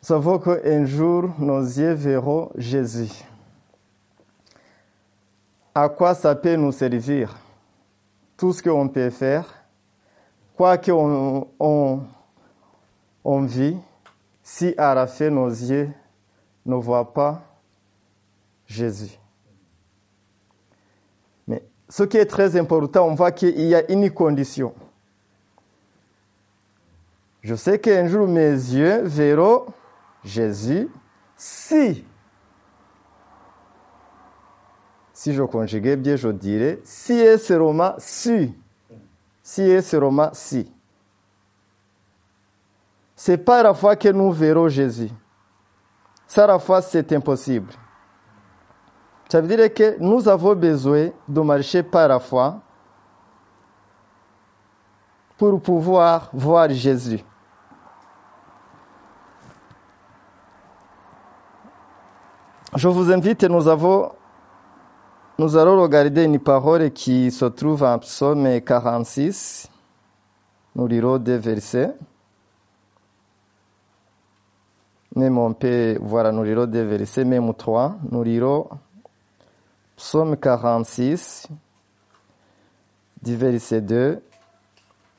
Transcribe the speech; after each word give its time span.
savons 0.00 0.38
qu'un 0.38 0.84
jour, 0.84 1.30
nos 1.38 1.60
yeux 1.60 1.92
verront 1.92 2.50
Jésus. 2.56 3.24
À 5.74 5.88
quoi 5.88 6.14
ça 6.14 6.34
peut 6.34 6.56
nous 6.56 6.72
servir? 6.72 7.36
Tout 8.36 8.52
ce 8.52 8.62
qu'on 8.62 8.88
peut 8.88 9.10
faire, 9.10 9.46
quoi 10.56 10.78
qu'on 10.78 11.48
on, 11.58 12.00
on 13.24 13.42
vit, 13.42 13.76
si 14.42 14.74
à 14.78 14.94
la 14.94 15.06
fin 15.06 15.30
nos 15.30 15.48
yeux 15.48 15.90
ne 16.64 16.74
voient 16.76 17.12
pas 17.12 17.42
Jésus. 18.66 19.18
Mais 21.46 21.62
ce 21.88 22.02
qui 22.04 22.16
est 22.16 22.26
très 22.26 22.56
important, 22.56 23.06
on 23.06 23.14
voit 23.14 23.32
qu'il 23.32 23.60
y 23.60 23.74
a 23.74 23.90
une 23.90 24.10
condition. 24.10 24.74
Je 27.42 27.54
sais 27.54 27.78
qu'un 27.78 28.08
jour 28.08 28.26
mes 28.28 28.50
yeux 28.50 29.02
verront 29.02 29.66
Jésus 30.28 30.88
si, 31.36 32.04
si 35.12 35.32
je 35.32 35.42
conjuguais 35.42 35.96
bien, 35.96 36.16
je 36.16 36.28
dirais, 36.28 36.80
si 36.84 37.14
et 37.14 37.38
seulement 37.38 37.94
si, 37.98 38.54
si 39.42 39.62
et 39.62 39.82
seulement 39.82 40.30
si. 40.32 40.70
C'est 43.14 43.38
pas 43.38 43.62
la 43.62 43.74
fois 43.74 43.96
que 43.96 44.08
nous 44.08 44.30
verrons 44.30 44.68
Jésus. 44.68 45.10
Ça, 46.26 46.46
la 46.46 46.58
fois, 46.58 46.82
c'est 46.82 47.12
impossible. 47.12 47.72
Ça 49.28 49.40
veut 49.40 49.48
dire 49.48 49.72
que 49.72 49.96
nous 49.98 50.28
avons 50.28 50.54
besoin 50.54 51.10
de 51.26 51.40
marcher 51.40 51.82
par 51.82 52.08
la 52.08 52.20
foi 52.20 52.60
pour 55.36 55.60
pouvoir 55.60 56.30
voir 56.32 56.70
Jésus. 56.70 57.24
Je 62.78 62.86
vous 62.86 63.10
invite, 63.10 63.42
nous 63.42 63.66
avons, 63.66 64.12
nous 65.36 65.56
allons 65.56 65.82
regarder 65.82 66.22
une 66.22 66.38
parole 66.38 66.92
qui 66.92 67.32
se 67.32 67.46
trouve 67.46 67.82
en 67.82 67.98
psaume 67.98 68.60
46. 68.60 69.68
Nous 70.76 70.86
lirons 70.86 71.18
deux 71.18 71.38
versets. 71.38 71.92
Même 75.16 75.38
on 75.38 75.54
peut, 75.54 75.98
voilà, 76.00 76.30
nous 76.30 76.44
lirons 76.44 76.66
deux 76.66 76.84
versets, 76.84 77.24
même 77.24 77.52
trois. 77.52 77.96
Nous 78.12 78.22
lirons 78.22 78.68
psaume 79.96 80.36
46, 80.36 81.48
du 83.20 83.34
verset 83.34 83.80
2 83.80 84.22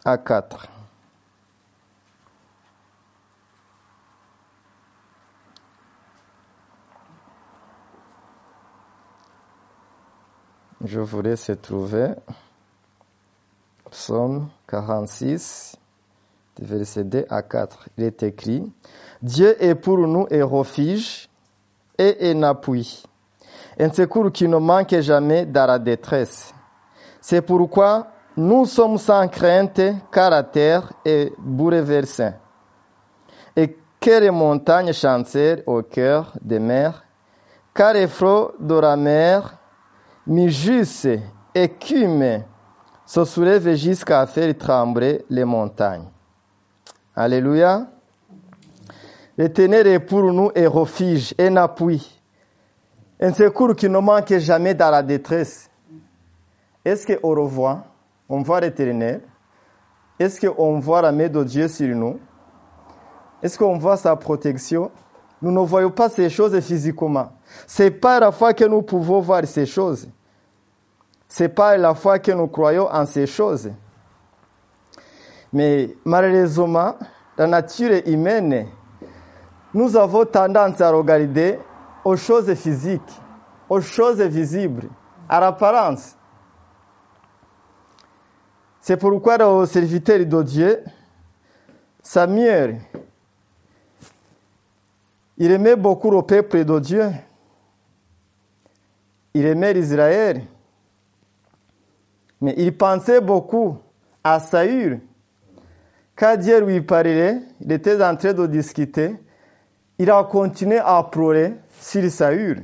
à 0.06 0.17
4. 0.17 0.78
Je 10.85 11.02
vous 11.02 11.22
laisse 11.22 11.52
trouver. 11.61 12.13
Psaume 13.91 14.47
46, 14.66 15.75
du 16.58 16.66
verset 16.66 17.03
2 17.03 17.25
à 17.30 17.41
4. 17.41 17.89
Il 17.97 18.05
est 18.05 18.23
écrit, 18.23 18.72
Dieu 19.22 19.61
est 19.61 19.75
pour 19.75 19.97
nous 19.97 20.25
un 20.31 20.45
refuge 20.45 21.27
et 21.97 22.31
un 22.31 22.44
appui, 22.44 23.03
un 23.77 23.91
secours 23.91 24.31
qui 24.31 24.47
ne 24.47 24.55
manque 24.55 24.97
jamais 25.02 25.45
dans 25.45 25.66
la 25.66 25.80
détresse. 25.80 26.53
C'est 27.19 27.41
pourquoi 27.41 28.07
nous 28.38 28.66
sommes 28.66 28.97
sans 28.97 29.27
crainte, 29.27 29.81
car 30.09 30.30
la 30.30 30.44
terre 30.44 30.94
est 31.03 31.33
bouleversée. 31.38 32.31
Et 33.53 33.75
que 34.00 34.19
les 34.22 34.31
montagnes 34.31 34.94
chancèrent 34.94 35.61
au 35.66 35.81
cœur 35.81 36.31
des 36.39 36.59
mers, 36.59 37.03
car 37.73 37.91
les 37.91 38.07
flots 38.07 38.53
de 38.57 38.75
la 38.75 38.95
mer 38.95 39.59
Mijus 40.28 41.08
écume 41.56 42.44
se 43.06 43.25
soulève 43.25 43.74
jusqu'à 43.75 44.25
faire 44.28 44.56
trembler 44.57 45.25
les 45.30 45.46
montagnes. 45.46 46.07
Alléluia. 47.16 47.88
L'éternel 49.38 49.88
est 49.88 50.00
pour 50.00 50.31
nous 50.31 50.52
un 50.56 50.69
refuge, 50.69 51.34
un 51.40 51.56
appui, 51.56 52.22
un 53.19 53.34
secours 53.34 53.75
qui 53.75 53.90
ne 53.90 53.97
manque 54.00 54.38
jamais 54.38 54.74
dans 54.74 54.91
la 54.91 55.02
détresse. 55.02 55.69
Est-ce 56.86 57.07
qu'on 57.07 57.30
revoit, 57.30 57.86
on 58.28 58.41
voit 58.41 58.59
l'éternel? 58.59 59.22
Est-ce 60.19 60.46
qu'on 60.46 60.80
voit 60.80 61.01
la 61.01 61.12
main 61.12 61.30
de 61.30 61.44
Dieu 61.44 61.68
sur 61.68 61.96
nous? 61.96 62.19
Est-ce 63.41 63.57
qu'on 63.57 63.78
voit 63.78 63.97
sa 63.97 64.16
protection? 64.16 64.91
Nous 65.41 65.51
ne 65.51 65.59
voyons 65.59 65.91
pas 65.91 66.09
ces 66.09 66.29
choses 66.29 66.59
physiquement. 66.59 67.31
C'est 67.66 67.91
pas 67.91 68.19
la 68.19 68.31
fois 68.31 68.53
que 68.53 68.66
nous 68.66 68.81
pouvons 68.81 69.22
voir 69.22 69.45
ces 69.45 69.66
choses. 69.66 70.07
C'est 71.27 71.50
pas 71.50 71.77
la 71.77 71.94
fois 71.94 72.19
que 72.19 72.31
nous 72.31 72.47
croyons 72.47 72.89
en 72.91 73.05
ces 73.05 73.25
choses. 73.27 73.69
Mais 75.53 75.95
malheureusement, 76.03 76.95
la 77.38 77.47
nature 77.47 78.01
humaine, 78.05 78.67
nous 79.73 79.95
avons 79.95 80.25
tendance 80.25 80.81
à 80.81 80.91
regarder 80.91 81.59
aux 82.03 82.16
choses 82.16 82.53
physiques, 82.56 83.01
aux 83.69 83.81
choses 83.81 84.21
visibles, 84.21 84.89
à 85.27 85.39
l'apparence. 85.39 86.16
C'est 88.81 88.97
pourquoi 88.97 89.38
le 89.38 89.66
serviteur 89.66 90.25
de 90.25 90.44
Dieu, 90.44 90.83
Samuel, 92.01 92.81
il 95.39 95.51
aimait 95.51 95.77
beaucoup 95.77 96.11
le 96.11 96.22
peuple 96.22 96.66
de 96.66 96.79
Dieu. 96.79 97.09
Il 99.33 99.45
aimait 99.45 99.77
Israël. 99.77 100.44
Mais 102.41 102.53
il 102.57 102.75
pensait 102.75 103.22
beaucoup 103.22 103.77
à 104.23 104.39
Saül. 104.39 105.00
Quand 106.16 106.35
Dieu 106.38 106.59
lui 106.59 106.81
parlait, 106.81 107.38
il 107.61 107.72
était 107.72 108.03
en 108.03 108.17
train 108.17 108.33
de 108.33 108.45
discuter. 108.47 109.16
Il 109.97 110.11
a 110.11 110.23
continué 110.25 110.77
à 110.77 111.01
pleurer 111.03 111.56
sur 111.79 112.09
Saül. 112.11 112.63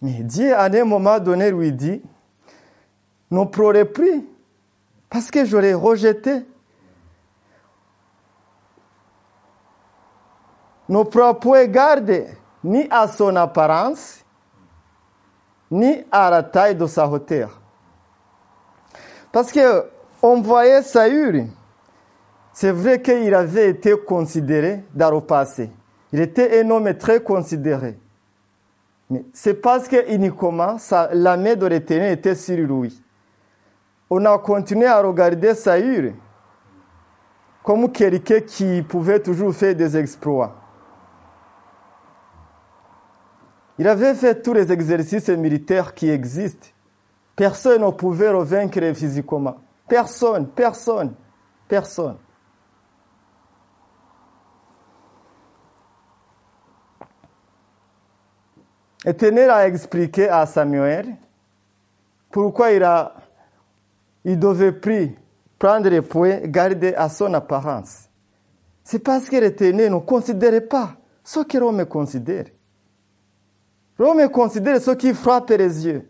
Mais 0.00 0.22
Dieu, 0.22 0.54
à 0.54 0.64
un 0.64 0.84
moment 0.84 1.18
donné, 1.18 1.50
lui 1.50 1.72
dit, 1.72 2.00
ne 3.30 3.44
pleurez 3.44 3.84
plus, 3.84 4.24
parce 5.10 5.30
que 5.30 5.44
je 5.44 5.56
l'ai 5.56 5.74
rejeté. 5.74 6.42
Ne 10.88 11.02
prends 11.02 11.34
point 11.34 11.66
garde 11.66 12.26
ni 12.62 12.86
à 12.90 13.08
son 13.08 13.34
apparence, 13.36 14.24
ni 15.70 16.04
à 16.10 16.30
la 16.30 16.42
taille 16.42 16.74
de 16.74 16.86
sa 16.86 17.08
hauteur. 17.08 17.60
Parce 19.32 19.50
que 19.52 19.84
on 20.22 20.40
voyait 20.40 20.82
Saül, 20.82 21.46
c'est 22.52 22.70
vrai 22.70 23.02
qu'il 23.02 23.34
avait 23.34 23.70
été 23.70 23.94
considéré 23.98 24.84
dans 24.94 25.10
le 25.10 25.20
passé. 25.20 25.70
Il 26.12 26.20
était 26.20 26.60
un 26.60 26.70
homme 26.70 26.94
très 26.94 27.20
considéré. 27.20 27.98
Mais 29.10 29.24
c'est 29.32 29.54
parce 29.54 29.86
que 29.86 30.12
uniquement 30.12 30.76
la 31.12 31.36
main 31.36 31.54
de 31.54 31.66
l'éternel 31.66 32.12
était 32.12 32.34
sur 32.34 32.56
lui. 32.56 33.02
On 34.08 34.24
a 34.24 34.38
continué 34.38 34.86
à 34.86 35.00
regarder 35.00 35.54
Saül 35.54 36.14
comme 37.62 37.90
quelqu'un 37.90 38.40
qui 38.40 38.82
pouvait 38.82 39.20
toujours 39.20 39.52
faire 39.52 39.74
des 39.74 39.96
exploits. 39.96 40.54
Il 43.78 43.86
avait 43.88 44.14
fait 44.14 44.42
tous 44.42 44.54
les 44.54 44.72
exercices 44.72 45.28
militaires 45.28 45.94
qui 45.94 46.08
existent. 46.08 46.68
Personne 47.34 47.82
ne 47.82 47.90
pouvait 47.90 48.32
le 48.32 48.42
vaincre 48.42 48.80
physiquement. 48.94 49.56
Personne, 49.86 50.48
personne, 50.48 51.14
personne. 51.68 52.16
Éternel 59.04 59.50
a 59.50 59.68
expliqué 59.68 60.28
à 60.28 60.46
Samuel 60.46 61.14
pourquoi 62.30 62.72
il, 62.72 62.82
a, 62.82 63.14
il 64.24 64.38
devait 64.38 64.72
plus 64.72 65.14
prendre 65.58 65.88
les 65.88 66.02
points, 66.02 66.40
garder 66.40 66.92
à 66.94 67.08
son 67.08 67.32
apparence. 67.34 68.08
C'est 68.82 68.98
parce 68.98 69.28
que 69.28 69.36
l'Éternel 69.36 69.92
ne 69.92 69.98
considérait 69.98 70.60
pas 70.62 70.96
ce 71.22 71.40
que 71.40 71.58
l'homme 71.58 71.84
considère. 71.86 72.46
L'homme 73.98 74.28
considère 74.28 74.80
ce 74.80 74.90
qui 74.90 75.14
frappe 75.14 75.50
les 75.50 75.86
yeux. 75.86 76.08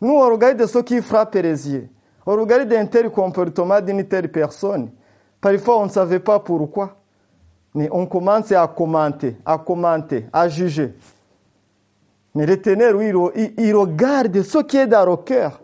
Nous, 0.00 0.12
on 0.12 0.30
regarde 0.30 0.64
ce 0.66 0.78
qui 0.78 1.02
frappe 1.02 1.34
les 1.34 1.70
yeux. 1.70 1.88
On 2.24 2.32
regarde 2.32 2.72
un 2.72 2.86
tel 2.86 3.10
comportement 3.10 3.80
d'une 3.80 4.04
telle 4.04 4.30
personne. 4.30 4.90
Parfois, 5.40 5.80
on 5.80 5.84
ne 5.84 5.90
savait 5.90 6.18
pas 6.18 6.40
pourquoi. 6.40 6.96
Mais 7.74 7.88
on 7.92 8.06
commence 8.06 8.52
à 8.52 8.66
commenter, 8.66 9.36
à 9.44 9.58
commenter, 9.58 10.26
à 10.32 10.48
juger. 10.48 10.94
Mais 12.34 12.46
l'éternel, 12.46 12.96
oui, 12.96 13.12
il, 13.58 13.74
regarde 13.74 14.42
ce 14.42 14.58
qui 14.58 14.78
est 14.78 14.86
dans 14.86 15.06
le 15.08 15.16
cœur. 15.16 15.60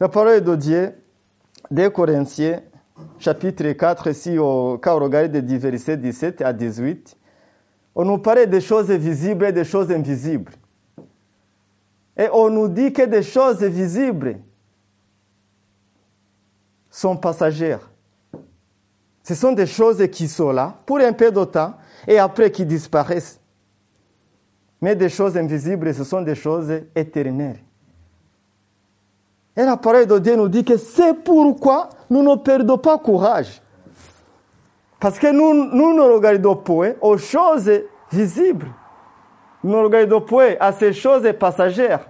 La 0.00 0.08
parole 0.08 0.42
de 0.42 0.56
Dieu, 0.56 0.94
des 1.70 1.90
Corinthiens, 1.90 2.60
chapitre 3.18 3.70
4, 3.72 4.12
si 4.12 4.36
quand 4.36 4.96
on 4.96 4.98
regarde 4.98 5.36
du 5.36 5.58
verset 5.58 5.96
17 5.96 6.42
à 6.42 6.52
18, 6.52 7.16
on 7.94 8.04
nous 8.04 8.18
parlait 8.18 8.46
des 8.46 8.60
choses 8.60 8.90
visibles 8.90 9.46
et 9.46 9.52
des 9.52 9.64
choses 9.64 9.90
invisibles. 9.90 10.52
Et 12.16 12.28
on 12.32 12.50
nous 12.50 12.68
dit 12.68 12.92
que 12.92 13.02
des 13.02 13.22
choses 13.22 13.62
visibles 13.62 14.38
sont 16.90 17.16
passagères. 17.16 17.90
Ce 19.22 19.34
sont 19.34 19.52
des 19.52 19.66
choses 19.66 20.06
qui 20.10 20.28
sont 20.28 20.50
là 20.50 20.76
pour 20.84 20.98
un 20.98 21.12
peu 21.12 21.30
de 21.30 21.44
temps 21.44 21.74
et 22.06 22.18
après 22.18 22.50
qui 22.50 22.66
disparaissent. 22.66 23.40
Mais 24.80 24.96
des 24.96 25.08
choses 25.08 25.36
invisibles, 25.36 25.94
ce 25.94 26.04
sont 26.04 26.22
des 26.22 26.34
choses 26.34 26.72
éternelles. 26.94 27.60
Et 29.56 29.62
la 29.62 29.76
parole 29.76 30.06
de 30.06 30.18
Dieu 30.18 30.34
nous 30.34 30.48
dit 30.48 30.64
que 30.64 30.76
c'est 30.76 31.14
pourquoi 31.14 31.88
nous 32.10 32.22
ne 32.22 32.36
perdons 32.36 32.78
pas 32.78 32.98
courage. 32.98 33.61
Parce 35.02 35.18
que 35.18 35.32
nous, 35.32 35.52
nous 35.52 35.96
ne 35.96 36.02
regardons 36.02 36.54
point 36.54 36.92
aux 37.00 37.18
choses 37.18 37.68
visibles. 38.12 38.68
Nous 39.64 39.72
ne 39.72 39.82
regardons 39.82 40.20
point 40.20 40.54
à 40.60 40.70
ces 40.70 40.92
choses 40.92 41.28
passagères. 41.40 42.08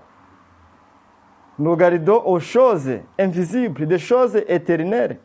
Nous 1.59 1.71
regardons 1.71 2.23
aux 2.27 2.39
choses 2.39 2.91
invisibles, 3.19 3.87
des 3.87 3.99
choses 3.99 4.37
éternelles. 4.47 5.19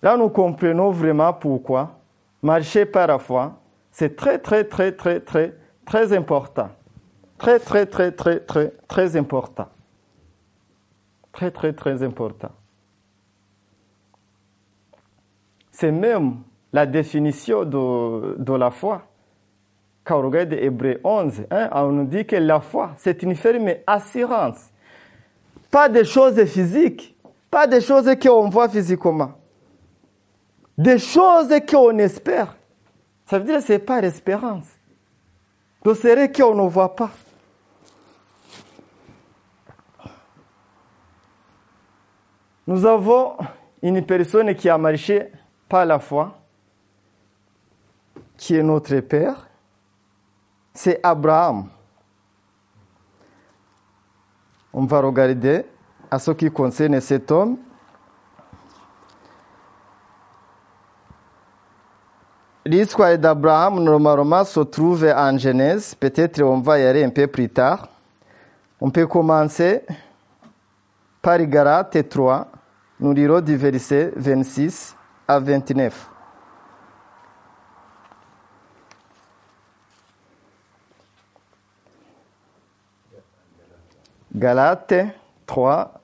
Là, 0.00 0.16
nous 0.16 0.30
comprenons 0.30 0.90
vraiment 0.90 1.34
pourquoi 1.34 1.98
marcher 2.40 2.86
par 2.86 3.08
la 3.08 3.18
foi, 3.18 3.60
c'est 3.90 4.16
très, 4.16 4.38
très, 4.38 4.64
très, 4.64 4.92
très, 4.92 5.20
très, 5.20 5.54
très 5.84 6.16
important. 6.16 6.70
Très, 7.36 7.58
très, 7.58 7.84
très, 7.84 8.10
très, 8.10 8.40
très, 8.40 8.72
très 8.88 9.16
important. 9.18 9.68
Très, 11.30 11.50
très, 11.50 11.74
très 11.74 12.02
important. 12.02 12.52
C'est 15.78 15.92
même 15.92 16.38
la 16.72 16.86
définition 16.86 17.64
de, 17.64 18.34
de 18.36 18.52
la 18.54 18.68
foi. 18.72 19.02
Quand 20.02 20.18
on 20.18 20.22
regarde 20.24 20.52
Hébreu 20.54 20.98
11, 21.04 21.44
hein, 21.52 21.70
on 21.72 21.92
nous 21.92 22.04
dit 22.04 22.26
que 22.26 22.34
la 22.34 22.58
foi, 22.58 22.94
c'est 22.96 23.22
une 23.22 23.36
ferme 23.36 23.74
assurance. 23.86 24.70
Pas 25.70 25.88
des 25.88 26.04
choses 26.04 26.44
physiques, 26.46 27.16
pas 27.48 27.68
des 27.68 27.80
choses 27.80 28.12
qu'on 28.20 28.48
voit 28.48 28.68
physiquement. 28.68 29.34
Des 30.76 30.98
choses 30.98 31.54
qu'on 31.70 31.96
espère. 31.98 32.56
Ça 33.26 33.38
veut 33.38 33.44
dire 33.44 33.58
que 33.58 33.64
ce 33.64 33.74
n'est 33.74 33.78
pas 33.78 34.00
l'espérance. 34.00 34.66
Donc 35.84 35.94
c'est 35.94 36.36
qu'on 36.36 36.56
ne 36.56 36.68
voit 36.68 36.96
pas. 36.96 37.10
Nous 42.66 42.84
avons 42.84 43.36
une 43.80 44.04
personne 44.04 44.52
qui 44.56 44.68
a 44.68 44.76
marché 44.76 45.30
par 45.68 45.84
la 45.84 45.98
foi, 45.98 46.38
qui 48.36 48.56
est 48.56 48.62
notre 48.62 48.98
Père, 49.00 49.46
c'est 50.72 51.00
Abraham. 51.02 51.68
On 54.72 54.84
va 54.84 55.00
regarder 55.00 55.64
à 56.10 56.18
ce 56.18 56.30
qui 56.30 56.50
concerne 56.50 57.00
cet 57.00 57.30
homme. 57.30 57.58
L'histoire 62.64 63.16
d'Abraham, 63.18 63.82
normalement, 63.82 64.44
se 64.44 64.60
trouve 64.60 65.04
en 65.04 65.38
Genèse. 65.38 65.94
Peut-être 65.94 66.42
on 66.42 66.60
va 66.60 66.78
y 66.78 66.84
aller 66.84 67.02
un 67.02 67.10
peu 67.10 67.26
plus 67.26 67.48
tard. 67.48 67.88
On 68.80 68.90
peut 68.90 69.06
commencer 69.06 69.84
par 71.20 71.38
Galates 71.44 72.08
3. 72.08 72.46
Nous 73.00 73.12
lirons 73.12 73.40
du 73.40 73.56
verset 73.56 74.12
26 74.16 74.97
à 75.28 75.38
29. 75.38 76.10
Galates 84.34 84.94
3, 85.46 86.00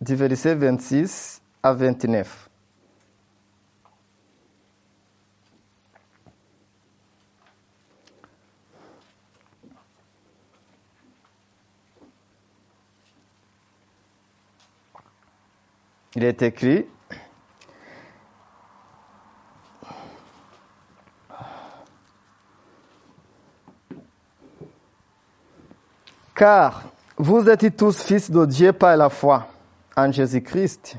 du 0.00 0.14
verset 0.14 0.54
26 0.54 1.40
à 1.62 1.72
29. 1.72 2.48
Il 16.16 16.24
est 16.24 16.42
écrit 16.42 16.86
Car 26.38 26.84
vous 27.16 27.48
êtes 27.48 27.76
tous 27.76 28.00
fils 28.00 28.30
de 28.30 28.46
Dieu 28.46 28.72
par 28.72 28.96
la 28.96 29.08
foi 29.08 29.48
en 29.96 30.12
Jésus-Christ. 30.12 30.94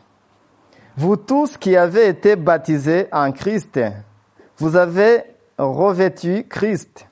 Vous 0.97 1.15
tous 1.15 1.55
qui 1.55 1.77
avez 1.77 2.09
été 2.09 2.35
baptisés 2.35 3.07
en 3.09 3.31
Christ, 3.31 3.79
vous 4.57 4.75
avez 4.75 5.23
revêtu 5.57 6.45
Christ. 6.49 7.07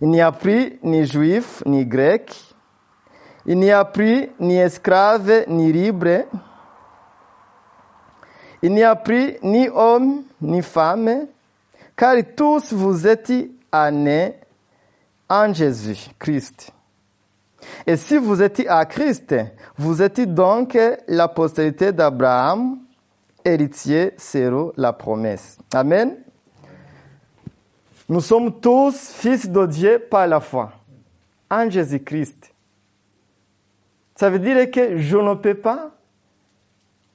Il 0.00 0.10
n'y 0.10 0.20
a 0.20 0.30
plus 0.30 0.78
ni 0.84 1.04
juif 1.06 1.60
ni 1.66 1.84
grec, 1.84 2.40
il 3.46 3.58
n'y 3.58 3.72
a 3.72 3.84
plus 3.84 4.28
ni 4.38 4.58
esclave 4.58 5.42
ni 5.48 5.72
libre, 5.72 6.24
il 8.62 8.72
n'y 8.72 8.84
a 8.84 8.94
plus 8.94 9.38
ni 9.42 9.68
homme 9.68 10.22
ni 10.40 10.62
femme, 10.62 11.26
car 11.96 12.14
tous 12.36 12.72
vous 12.72 13.08
êtes 13.08 13.32
nés 13.90 14.34
en 15.28 15.52
Jésus-Christ. 15.52 16.77
Et 17.86 17.96
si 17.96 18.16
vous 18.16 18.42
êtes 18.42 18.62
à 18.68 18.84
Christ, 18.84 19.34
vous 19.76 20.02
êtes 20.02 20.20
donc 20.20 20.76
la 21.06 21.28
postérité 21.28 21.92
d'Abraham, 21.92 22.78
héritier 23.44 24.12
sur 24.18 24.72
la 24.76 24.92
promesse. 24.92 25.58
Amen. 25.72 26.16
Nous 28.08 28.20
sommes 28.20 28.60
tous 28.60 29.10
fils 29.12 29.48
de 29.48 29.66
Dieu 29.66 29.98
par 30.10 30.26
la 30.26 30.40
foi 30.40 30.72
en 31.50 31.68
Jésus-Christ. 31.68 32.54
Ça 34.14 34.30
veut 34.30 34.38
dire 34.38 34.70
que 34.70 34.98
je 34.98 35.16
ne 35.16 35.34
peux 35.34 35.54
pas 35.54 35.90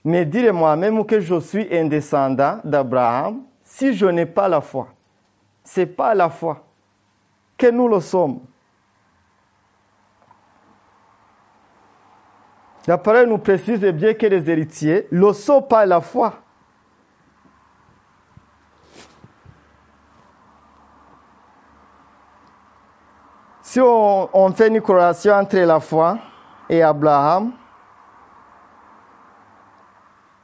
me 0.05 0.23
dire 0.23 0.53
moi-même 0.53 1.05
que 1.05 1.19
je 1.19 1.39
suis 1.39 1.67
un 1.75 1.85
descendant 1.85 2.59
d'Abraham 2.63 3.41
si 3.63 3.93
je 3.93 4.05
n'ai 4.05 4.25
pas 4.25 4.47
la 4.47 4.61
foi. 4.61 4.87
Ce 5.63 5.81
n'est 5.81 5.85
pas 5.85 6.13
la 6.13 6.29
foi 6.29 6.63
que 7.57 7.71
nous 7.71 7.87
le 7.87 7.99
sommes. 7.99 8.41
La 12.85 12.97
parole 12.97 13.27
nous 13.27 13.37
précise 13.37 13.79
bien 13.79 14.13
que 14.13 14.25
les 14.25 14.49
héritiers 14.49 15.07
le 15.09 15.31
sont 15.31 15.61
par 15.61 15.85
la 15.85 16.01
foi. 16.01 16.33
Si 23.61 23.79
on, 23.79 24.51
fait 24.51 24.67
une 24.67 24.81
corrélation 24.81 25.33
entre 25.33 25.57
la 25.57 25.79
foi 25.79 26.19
et 26.69 26.83
Abraham, 26.83 27.53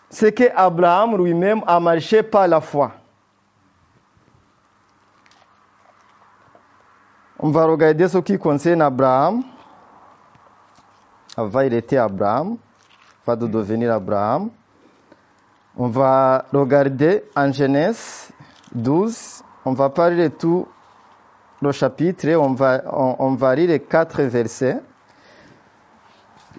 c'est 0.10 0.34
que 0.34 0.46
Abraham 0.56 1.16
lui-même 1.18 1.62
a 1.68 1.80
marché 1.80 2.24
par 2.24 2.48
la 2.48 2.60
foi. 2.60 2.94
On 7.38 7.52
va 7.52 7.66
regarder 7.66 8.08
ce 8.08 8.18
qui 8.18 8.40
concerne 8.40 8.82
Abraham. 8.82 9.44
Il 11.66 11.74
était 11.74 11.98
Abraham, 11.98 12.58
va 13.26 13.36
de 13.36 13.48
devenir 13.48 13.94
Abraham. 13.94 14.50
On 15.78 15.88
va 15.88 16.46
regarder 16.52 17.24
en 17.36 17.52
Genèse 17.52 18.30
12. 18.74 19.44
On 19.64 19.74
va 19.74 19.90
parler 19.90 20.30
de 20.30 20.36
tout 20.36 20.68
le 21.62 21.72
chapitre. 21.72 22.28
On 22.36 22.54
va, 22.54 22.82
on, 22.92 23.16
on 23.20 23.36
va 23.36 23.56
lire 23.56 23.70
les 23.70 23.80
quatre 23.80 24.22
versets. 24.24 24.80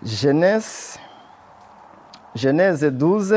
Genèse, 0.03 0.99
Genèse 2.35 2.85
12, 2.85 3.35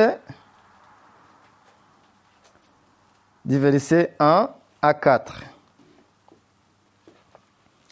du 3.43 3.59
verset 3.59 4.15
1 4.19 4.49
à 4.81 4.93
4. 4.93 5.43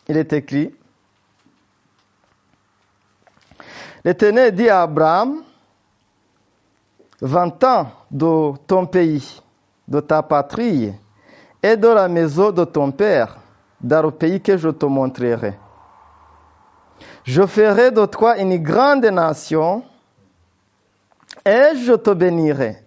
Il 0.07 0.15
est 0.17 0.31
écrit, 0.31 0.73
L'Éternel 4.03 4.55
dit 4.55 4.69
à 4.69 4.81
Abraham, 4.81 5.43
vingt 7.21 7.63
ans 7.63 7.87
de 8.09 8.57
ton 8.65 8.87
pays, 8.87 9.41
de 9.87 9.99
ta 9.99 10.23
patrie 10.23 10.91
et 11.61 11.77
de 11.77 11.87
la 11.87 12.07
maison 12.07 12.51
de 12.51 12.63
ton 12.63 12.91
père, 12.91 13.37
dans 13.79 14.01
le 14.03 14.11
pays 14.11 14.41
que 14.41 14.57
je 14.57 14.69
te 14.69 14.85
montrerai. 14.85 15.53
Je 17.23 17.45
ferai 17.45 17.91
de 17.91 18.05
toi 18.05 18.39
une 18.39 18.57
grande 18.57 19.05
nation 19.05 19.83
et 21.45 21.75
je 21.75 21.93
te 21.93 22.11
bénirai. 22.11 22.77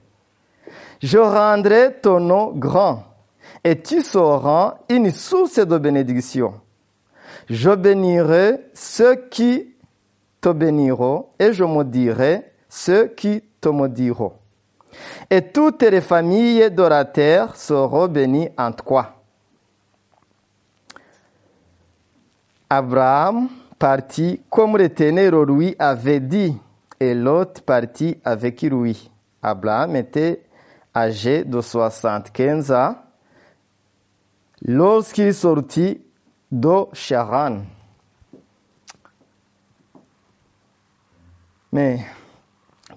Je 1.01 1.19
rendrai 1.19 2.01
ton 2.01 2.19
nom 2.19 2.53
grand 2.53 3.05
et 3.63 3.81
tu 3.81 4.03
seras 4.03 4.79
une 4.89 5.11
source 5.13 5.59
de 5.59 5.79
bénédiction. 5.79 6.55
Je 7.49 7.71
bénirai 7.71 8.71
ceux 8.75 9.15
qui 9.29 9.74
béniront 10.49 11.27
et 11.39 11.53
je 11.53 11.65
maudirai 11.65 12.53
ceux 12.69 13.09
qui 13.09 13.43
te 13.61 13.69
maudiront. 13.69 14.33
Et 15.31 15.43
toutes 15.43 15.83
les 15.83 16.01
familles 16.01 16.71
de 16.71 16.83
la 16.83 17.05
terre 17.05 17.57
seront 17.57 18.09
bénies 18.09 18.49
en 18.57 18.73
toi. 18.73 19.15
Abraham 22.71 23.49
partit 23.79 24.41
comme 24.51 24.77
l'Éternel 24.77 25.35
lui 25.47 25.77
avait 25.79 26.21
dit, 26.21 26.57
et 27.01 27.15
l'autre 27.15 27.63
partit 27.63 28.19
avec 28.25 28.63
lui. 28.63 29.11
Abraham 29.43 29.97
était 29.97 30.43
âgé 30.95 31.45
de 31.45 31.61
75 31.61 32.73
ans 32.73 32.97
lorsqu'il 34.63 35.35
sortit 35.35 36.01
de 36.51 36.87
Charan. 36.93 37.59
Mais 41.75 41.99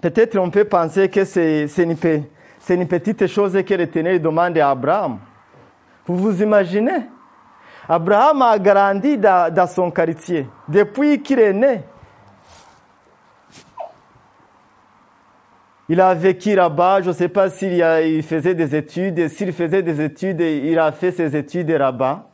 peut-être 0.02 0.38
on 0.38 0.52
peut 0.52 0.66
penser 0.66 1.10
que 1.10 1.26
c'est 1.26 1.66
une, 1.80 1.98
une, 2.70 2.88
petite 2.88 3.26
chose 3.26 3.58
que 3.66 3.74
l'Éternel 3.74 4.22
demande 4.22 4.56
à 4.60 4.70
Abraham. 4.70 5.18
Vous 6.06 6.16
vous 6.16 6.44
imaginez? 6.44 7.08
Abraham 7.90 8.44
a 8.44 8.60
grandi 8.60 9.18
dans, 9.18 9.68
son 9.68 9.90
quartier 9.90 10.48
depuis 10.68 11.24
qu'il 11.24 11.40
est 11.40 11.54
né. 11.54 11.82
Il 15.90 16.00
a 16.00 16.14
vécu 16.14 16.54
là-bas, 16.54 17.02
je 17.02 17.08
ne 17.08 17.14
sais 17.14 17.30
pas 17.30 17.50
s'il 17.50 17.74
il 17.74 18.22
faisait 18.22 18.54
des 18.54 18.76
études, 18.76 19.28
s'il 19.30 19.54
faisait 19.54 19.82
des 19.82 20.02
études, 20.02 20.42
il 20.42 20.78
a 20.78 20.92
fait 20.92 21.12
ses 21.12 21.36
études 21.36 21.72
là-bas. 21.72 22.30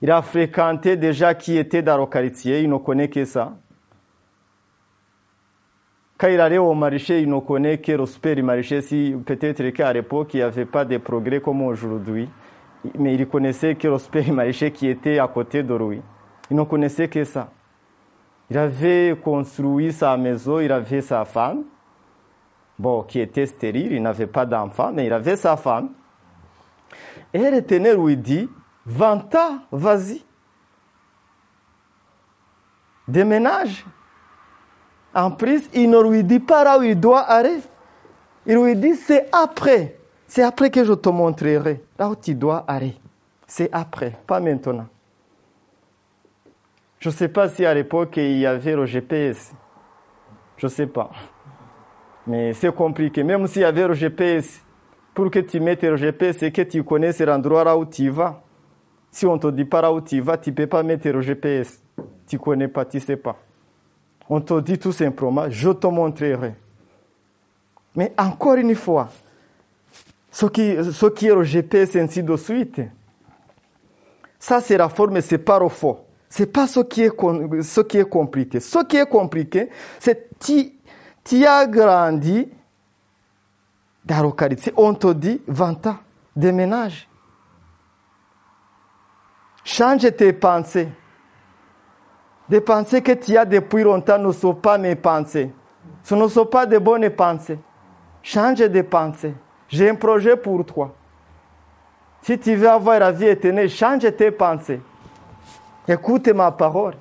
Il 0.00 0.12
a 0.12 0.22
fréquenté 0.22 0.96
déjà 0.96 1.34
qui 1.34 1.58
était 1.58 1.82
dans 1.82 1.98
le 1.98 2.06
quartier, 2.06 2.60
il 2.60 2.70
ne 2.70 2.76
connaît 2.76 3.08
que 3.08 3.24
ça. 3.24 3.54
Quand 6.18 6.28
il 6.28 6.40
allait 6.40 6.58
au 6.58 6.74
marché, 6.74 7.22
il 7.22 7.30
ne 7.30 7.38
connaît 7.38 7.78
que 7.78 7.92
le 7.92 8.04
supermarché, 8.04 8.82
si 8.82 9.14
peut-être 9.24 9.70
qu'à 9.70 9.92
l'époque, 9.92 10.34
il 10.34 10.38
n'y 10.38 10.42
avait 10.42 10.66
pas 10.66 10.84
de 10.84 10.98
progrès 10.98 11.40
comme 11.40 11.62
aujourd'hui. 11.62 12.28
Mais 12.98 13.14
il 13.14 13.26
connaissait 13.28 13.76
que 13.76 13.88
le 13.88 13.98
supermarché 13.98 14.70
qui 14.72 14.88
était 14.88 15.18
à 15.18 15.28
côté 15.28 15.62
de 15.62 15.74
lui. 15.74 16.02
Il 16.50 16.56
ne 16.56 16.64
connaissait 16.64 17.08
que 17.08 17.22
ça. 17.24 17.50
Il 18.50 18.58
avait 18.58 19.16
construit 19.22 19.92
sa 19.92 20.16
maison, 20.16 20.58
il 20.58 20.72
avait 20.72 21.02
sa 21.02 21.24
femme 21.24 21.64
bon, 22.78 23.02
qui 23.02 23.20
était 23.20 23.46
stérile, 23.46 23.92
il 23.92 24.02
n'avait 24.02 24.26
pas 24.26 24.46
d'enfant, 24.46 24.92
mais 24.92 25.06
il 25.06 25.12
avait 25.12 25.36
sa 25.36 25.56
femme. 25.56 25.90
Et 27.34 27.50
l'Éternel 27.50 27.96
lui 27.96 28.16
dit, 28.16 28.48
Vanta, 28.86 29.62
vas-y. 29.70 30.24
Déménage. 33.06 33.84
En 35.14 35.30
plus, 35.30 35.68
il 35.74 35.90
ne 35.90 36.00
lui 36.02 36.22
dit 36.24 36.40
pas 36.40 36.64
là 36.64 36.78
où 36.78 36.82
il 36.82 36.98
doit 36.98 37.20
aller. 37.20 37.58
Il 38.46 38.56
lui 38.56 38.76
dit, 38.76 38.94
c'est 38.94 39.28
après. 39.32 39.96
C'est 40.26 40.42
après 40.42 40.70
que 40.70 40.84
je 40.84 40.92
te 40.92 41.08
montrerai 41.08 41.82
là 41.98 42.08
où 42.10 42.16
tu 42.16 42.34
dois 42.34 42.64
aller. 42.68 42.96
C'est 43.46 43.70
après, 43.72 44.16
pas 44.26 44.40
maintenant. 44.40 44.86
Je 46.98 47.08
ne 47.08 47.14
sais 47.14 47.28
pas 47.28 47.48
si 47.48 47.64
à 47.64 47.72
l'époque 47.72 48.16
il 48.16 48.38
y 48.38 48.46
avait 48.46 48.76
le 48.76 48.84
GPS. 48.84 49.52
Je 50.56 50.66
ne 50.66 50.70
sais 50.70 50.86
pas. 50.86 51.10
Mais 52.26 52.52
c'est 52.52 52.74
compliqué. 52.74 53.22
Même 53.22 53.46
s'il 53.46 53.62
y 53.62 53.64
avait 53.64 53.88
le 53.88 53.94
GPS, 53.94 54.62
pour 55.14 55.30
que 55.30 55.38
tu 55.38 55.60
mettes 55.60 55.82
le 55.82 55.96
GPS 55.96 56.42
et 56.42 56.52
que 56.52 56.62
tu 56.62 56.84
connaisses 56.84 57.20
l'endroit 57.20 57.64
là 57.64 57.76
où 57.76 57.86
tu 57.86 58.10
vas, 58.10 58.42
si 59.10 59.24
on 59.24 59.34
ne 59.34 59.40
te 59.40 59.46
dit 59.48 59.64
pas 59.64 59.80
là 59.80 59.92
où 59.92 60.00
tu 60.00 60.20
vas, 60.20 60.36
tu 60.36 60.50
ne 60.50 60.54
peux 60.54 60.66
pas 60.66 60.82
mettre 60.82 61.08
le 61.08 61.20
GPS. 61.22 61.82
Tu 62.26 62.36
ne 62.36 62.40
connais 62.40 62.68
pas, 62.68 62.84
tu 62.84 62.98
ne 62.98 63.02
sais 63.02 63.16
pas. 63.16 63.36
On 64.28 64.40
te 64.40 64.60
dit 64.60 64.78
tout 64.78 64.92
simplement, 64.92 65.48
je 65.48 65.70
te 65.70 65.86
montrerai. 65.86 66.54
Mais 67.96 68.12
encore 68.18 68.54
une 68.56 68.74
fois, 68.74 69.08
ce 70.30 70.46
qui, 70.46 70.76
ce 70.92 71.06
qui 71.06 71.26
est 71.26 71.34
le 71.34 71.42
GPS 71.42 71.96
ainsi 71.96 72.22
de 72.22 72.36
suite, 72.36 72.80
ça 74.38 74.60
c'est 74.60 74.76
la 74.76 74.88
forme, 74.88 75.20
c'est 75.20 75.38
pas 75.38 75.58
le 75.58 75.68
faux. 75.68 76.00
C'est 76.28 76.46
pas 76.46 76.66
ce 76.66 76.80
qui 76.80 77.02
est, 77.02 77.12
ce 77.62 77.80
qui 77.80 77.98
est 77.98 78.08
compliqué. 78.08 78.60
Ce 78.60 78.84
qui 78.84 78.98
est 78.98 79.08
compliqué, 79.08 79.70
c'est 79.98 80.28
tu 80.38 81.46
as 81.46 81.66
grandi 81.66 82.48
dans 84.04 84.22
le 84.22 84.32
quartier, 84.32 84.72
on 84.76 84.94
te 84.94 85.12
dit, 85.12 85.42
vanta, 85.46 86.00
déménage. 86.34 87.08
Change 89.64 90.16
tes 90.16 90.32
pensées. 90.32 90.88
Des 92.48 92.60
pensées 92.60 93.02
que 93.02 93.12
tu 93.12 93.36
as 93.36 93.44
depuis 93.44 93.82
longtemps 93.82 94.18
ne 94.18 94.32
sont 94.32 94.54
pas 94.54 94.78
mes 94.78 94.94
pensées. 94.94 95.52
Ce 96.02 96.14
ne 96.14 96.26
sont 96.28 96.46
pas 96.46 96.64
de 96.64 96.78
bonnes 96.78 97.10
pensées. 97.10 97.58
Change 98.22 98.58
de 98.58 98.82
pensées. 98.82 99.34
J'ai 99.68 99.90
un 99.90 99.94
projet 99.94 100.36
pour 100.36 100.64
toi. 100.64 100.94
Si 102.22 102.38
tu 102.38 102.54
veux 102.54 102.68
avoir 102.68 102.98
la 102.98 103.12
vie 103.12 103.26
éternelle, 103.26 103.68
change 103.68 104.10
tes 104.16 104.30
pensées. 104.30 104.80
Écoute 105.86 106.28
ma 106.28 106.50
parole. 106.50 106.94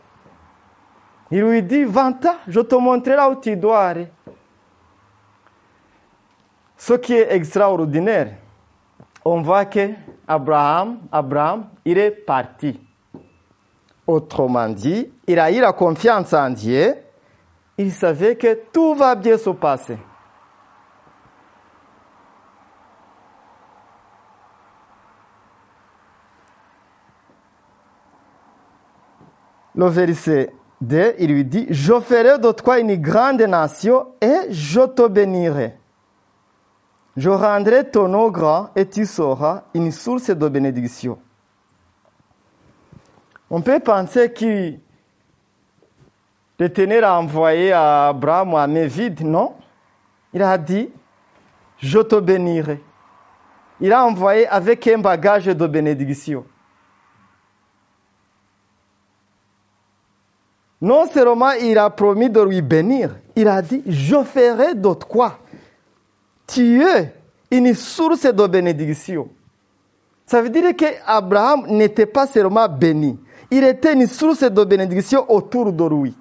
Il 1.32 1.42
lui 1.42 1.64
dit, 1.64 1.84
vanta, 1.84 2.36
je 2.48 2.60
te 2.62 2.76
montrerai 2.76 3.32
où 3.32 3.36
tu 3.36 3.56
dois 3.56 3.80
aller. 3.80 4.08
Ce 6.78 6.94
qui 6.94 7.14
est 7.14 7.34
extraordinaire, 7.34 8.34
on 9.26 9.42
voit 9.42 9.66
que 9.66 9.90
Abraham, 10.28 11.00
Abraham, 11.12 11.68
il 11.84 11.98
est 11.98 12.12
parti. 12.12 12.80
Autrement 14.08 14.70
dit, 14.70 15.12
il 15.28 15.38
a 15.38 15.52
eu 15.52 15.60
la 15.60 15.74
confiance 15.74 16.34
en 16.34 16.50
Dieu. 16.50 16.96
Il 17.78 17.92
savait 17.92 18.38
que 18.38 18.58
tout 18.72 18.96
va 18.96 19.14
bien 19.16 19.38
se 19.38 19.50
passer. 19.50 19.98
Le 29.76 29.86
verset 29.90 30.52
2, 30.82 31.16
il 31.20 31.32
lui 31.32 31.46
dit, 31.46 31.68
je 31.70 32.00
ferai 32.00 32.40
de 32.40 32.52
toi 32.52 32.80
une 32.80 32.96
grande 32.96 33.42
nation 33.42 34.08
et 34.22 34.50
je 34.50 34.82
te 34.88 35.08
bénirai. 35.08 35.78
Je 37.16 37.30
rendrai 37.30 37.90
ton 37.90 38.08
nom 38.08 38.30
grand 38.30 38.70
et 38.76 38.88
tu 38.88 39.06
seras 39.06 39.64
une 39.74 39.92
source 39.92 40.30
de 40.30 40.48
bénédiction. 40.48 41.20
On 43.50 43.62
peut 43.62 43.80
penser 43.80 44.32
que 44.32 44.74
l'Éternel 46.60 47.04
a 47.04 47.20
envoyé 47.20 47.72
à 47.72 48.10
Abraham 48.10 48.56
à 48.56 48.68
main. 48.68 48.88
Non? 49.22 49.54
Il 50.34 50.42
a 50.42 50.58
dit, 50.58 50.90
je 51.78 52.00
te 52.00 52.20
bénirai. 52.20 52.82
Il 53.80 53.94
a 53.94 54.06
envoyé 54.06 54.48
avec 54.48 54.86
un 54.88 54.98
bagage 54.98 55.46
de 55.46 55.68
bénédiction. 55.68 56.46
Non 60.82 61.08
seulement 61.08 61.52
il 61.52 61.78
a 61.78 61.90
promis 61.90 62.30
de 62.30 62.42
lui 62.42 62.62
bénir, 62.62 63.16
il 63.36 63.48
a 63.48 63.62
dit, 63.62 63.82
je 63.88 64.24
ferai 64.24 64.76
d'autres 64.76 65.08
quoi 65.08 65.40
tu 66.48 66.82
es 66.82 67.14
une 67.52 67.74
source 67.76 68.26
de 68.26 68.48
bénédiction. 68.48 69.30
Ça 70.26 70.42
veut 70.42 70.50
dire 70.50 70.76
qu'Abraham 70.76 71.68
n'était 71.68 72.06
pas 72.06 72.26
seulement 72.26 72.68
béni, 72.68 73.20
il 73.50 73.64
était 73.64 73.94
une 73.94 74.08
source 74.08 74.44
de 74.44 74.64
bénédiction 74.64 75.30
autour 75.32 75.72
de 75.72 75.86
lui, 75.86 76.16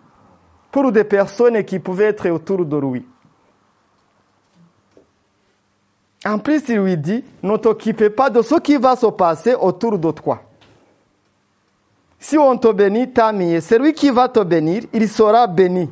pour 0.71 0.93
des 0.93 1.05
personnes 1.05 1.63
qui 1.65 1.79
pouvaient 1.79 2.07
être 2.07 2.29
autour 2.31 2.65
de 2.65 2.77
lui. 2.77 3.07
En 6.25 6.39
plus, 6.39 6.63
il 6.69 6.79
lui 6.79 6.97
dit, 6.97 7.25
ne 7.43 7.57
t'occupe 7.57 8.09
pas 8.09 8.31
de 8.31 8.43
ce 8.43 8.57
qui 8.57 8.77
va 8.77 8.97
se 8.97 9.07
passer 9.07 9.55
autour 9.55 9.99
de 9.99 10.11
toi. 10.11 10.43
Si 12.19 12.37
on 12.37 12.57
te 12.57 12.73
bénit, 12.73 13.13
tant 13.13 13.33
mieux. 13.33 13.61
Celui 13.61 13.93
qui 13.93 14.11
va 14.11 14.29
te 14.29 14.41
bénir, 14.41 14.85
il 14.93 15.09
sera 15.09 15.47
béni. 15.47 15.89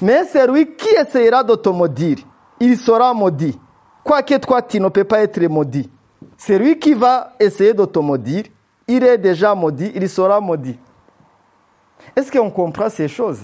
Mais 0.00 0.24
celui 0.26 0.76
qui 0.76 0.88
essayera 0.90 1.42
de 1.42 1.56
te 1.56 1.68
maudire, 1.68 2.18
il 2.60 2.76
sera 2.76 3.12
maudit. 3.12 3.58
Quoique 4.04 4.34
toi, 4.36 4.62
tu 4.62 4.78
ne 4.78 4.88
peux 4.88 5.04
pas 5.04 5.20
être 5.22 5.40
maudit. 5.48 5.90
Celui 6.36 6.78
qui 6.78 6.94
va 6.94 7.32
essayer 7.40 7.74
de 7.74 7.84
te 7.84 7.98
maudire, 7.98 8.44
il 8.88 9.04
est 9.04 9.18
déjà 9.18 9.54
maudit, 9.54 9.92
il 9.94 10.08
sera 10.08 10.40
maudit. 10.40 10.78
Est-ce 12.16 12.32
qu'on 12.32 12.50
comprend 12.50 12.88
ces 12.88 13.06
choses? 13.06 13.42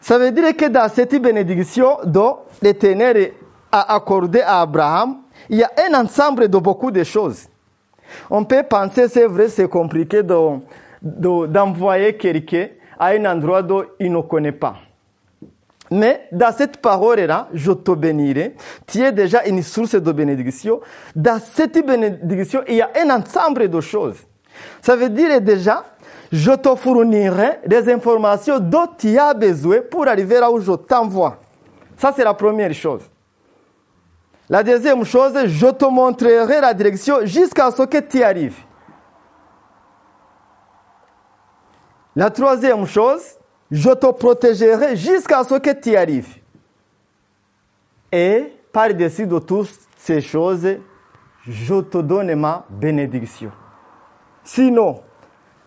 Ça 0.00 0.18
veut 0.18 0.30
dire 0.32 0.54
que 0.56 0.66
dans 0.68 0.88
cette 0.90 1.14
bénédiction 1.22 1.98
dont 2.04 2.40
l'Éternel 2.60 3.32
a 3.72 3.94
accordé 3.94 4.40
à 4.42 4.60
Abraham, 4.60 5.22
il 5.48 5.58
y 5.58 5.62
a 5.62 5.70
un 5.88 5.94
ensemble 6.04 6.48
de 6.48 6.58
beaucoup 6.58 6.90
de 6.90 7.02
choses. 7.04 7.48
On 8.28 8.44
peut 8.44 8.62
penser, 8.62 9.08
c'est 9.08 9.26
vrai, 9.26 9.48
c'est 9.48 9.68
compliqué 9.68 10.22
de, 10.22 10.58
de- 11.00 11.46
d'envoyer 11.46 12.16
quelqu'un 12.16 12.68
à 12.98 13.08
un 13.08 13.24
endroit 13.24 13.62
dont 13.62 13.84
il 13.98 14.12
ne 14.12 14.20
connaît 14.20 14.52
pas. 14.52 14.76
Mais 15.90 16.28
dans 16.32 16.52
cette 16.52 16.78
parole-là, 16.78 17.48
je 17.52 17.72
te 17.72 17.90
bénirai. 17.92 18.56
Tu 18.86 19.02
es 19.02 19.12
déjà 19.12 19.44
une 19.44 19.62
source 19.62 19.94
de 19.94 20.12
bénédiction. 20.12 20.80
Dans 21.14 21.40
cette 21.40 21.84
bénédiction, 21.86 22.62
il 22.66 22.76
y 22.76 22.82
a 22.82 22.90
un 22.96 23.10
ensemble 23.10 23.68
de 23.68 23.80
choses. 23.80 24.16
Ça 24.80 24.96
veut 24.96 25.10
dire 25.10 25.40
déjà, 25.40 25.84
je 26.32 26.52
te 26.52 26.74
fournirai 26.74 27.60
des 27.66 27.92
informations 27.92 28.58
dont 28.58 28.88
tu 28.98 29.18
as 29.18 29.34
besoin 29.34 29.78
pour 29.90 30.08
arriver 30.08 30.40
là 30.40 30.50
où 30.50 30.60
je 30.60 30.72
t'envoie. 30.72 31.38
Ça, 31.96 32.12
c'est 32.14 32.24
la 32.24 32.34
première 32.34 32.72
chose. 32.72 33.02
La 34.48 34.62
deuxième 34.62 35.04
chose, 35.04 35.32
je 35.46 35.66
te 35.68 35.84
montrerai 35.84 36.60
la 36.60 36.74
direction 36.74 37.24
jusqu'à 37.24 37.70
ce 37.70 37.82
que 37.82 37.98
tu 37.98 38.22
arrives. 38.22 38.58
La 42.16 42.30
troisième 42.30 42.86
chose, 42.86 43.22
je 43.70 43.90
te 43.90 44.10
protégerai 44.12 44.96
jusqu'à 44.96 45.44
ce 45.44 45.54
que 45.54 45.72
tu 45.72 45.96
arrives. 45.96 46.36
Et 48.12 48.52
par-dessus 48.72 49.26
de 49.26 49.38
toutes 49.38 49.70
ces 49.96 50.20
choses, 50.20 50.76
je 51.46 51.80
te 51.80 51.98
donne 51.98 52.34
ma 52.34 52.64
bénédiction. 52.70 53.50
Sinon, 54.42 55.02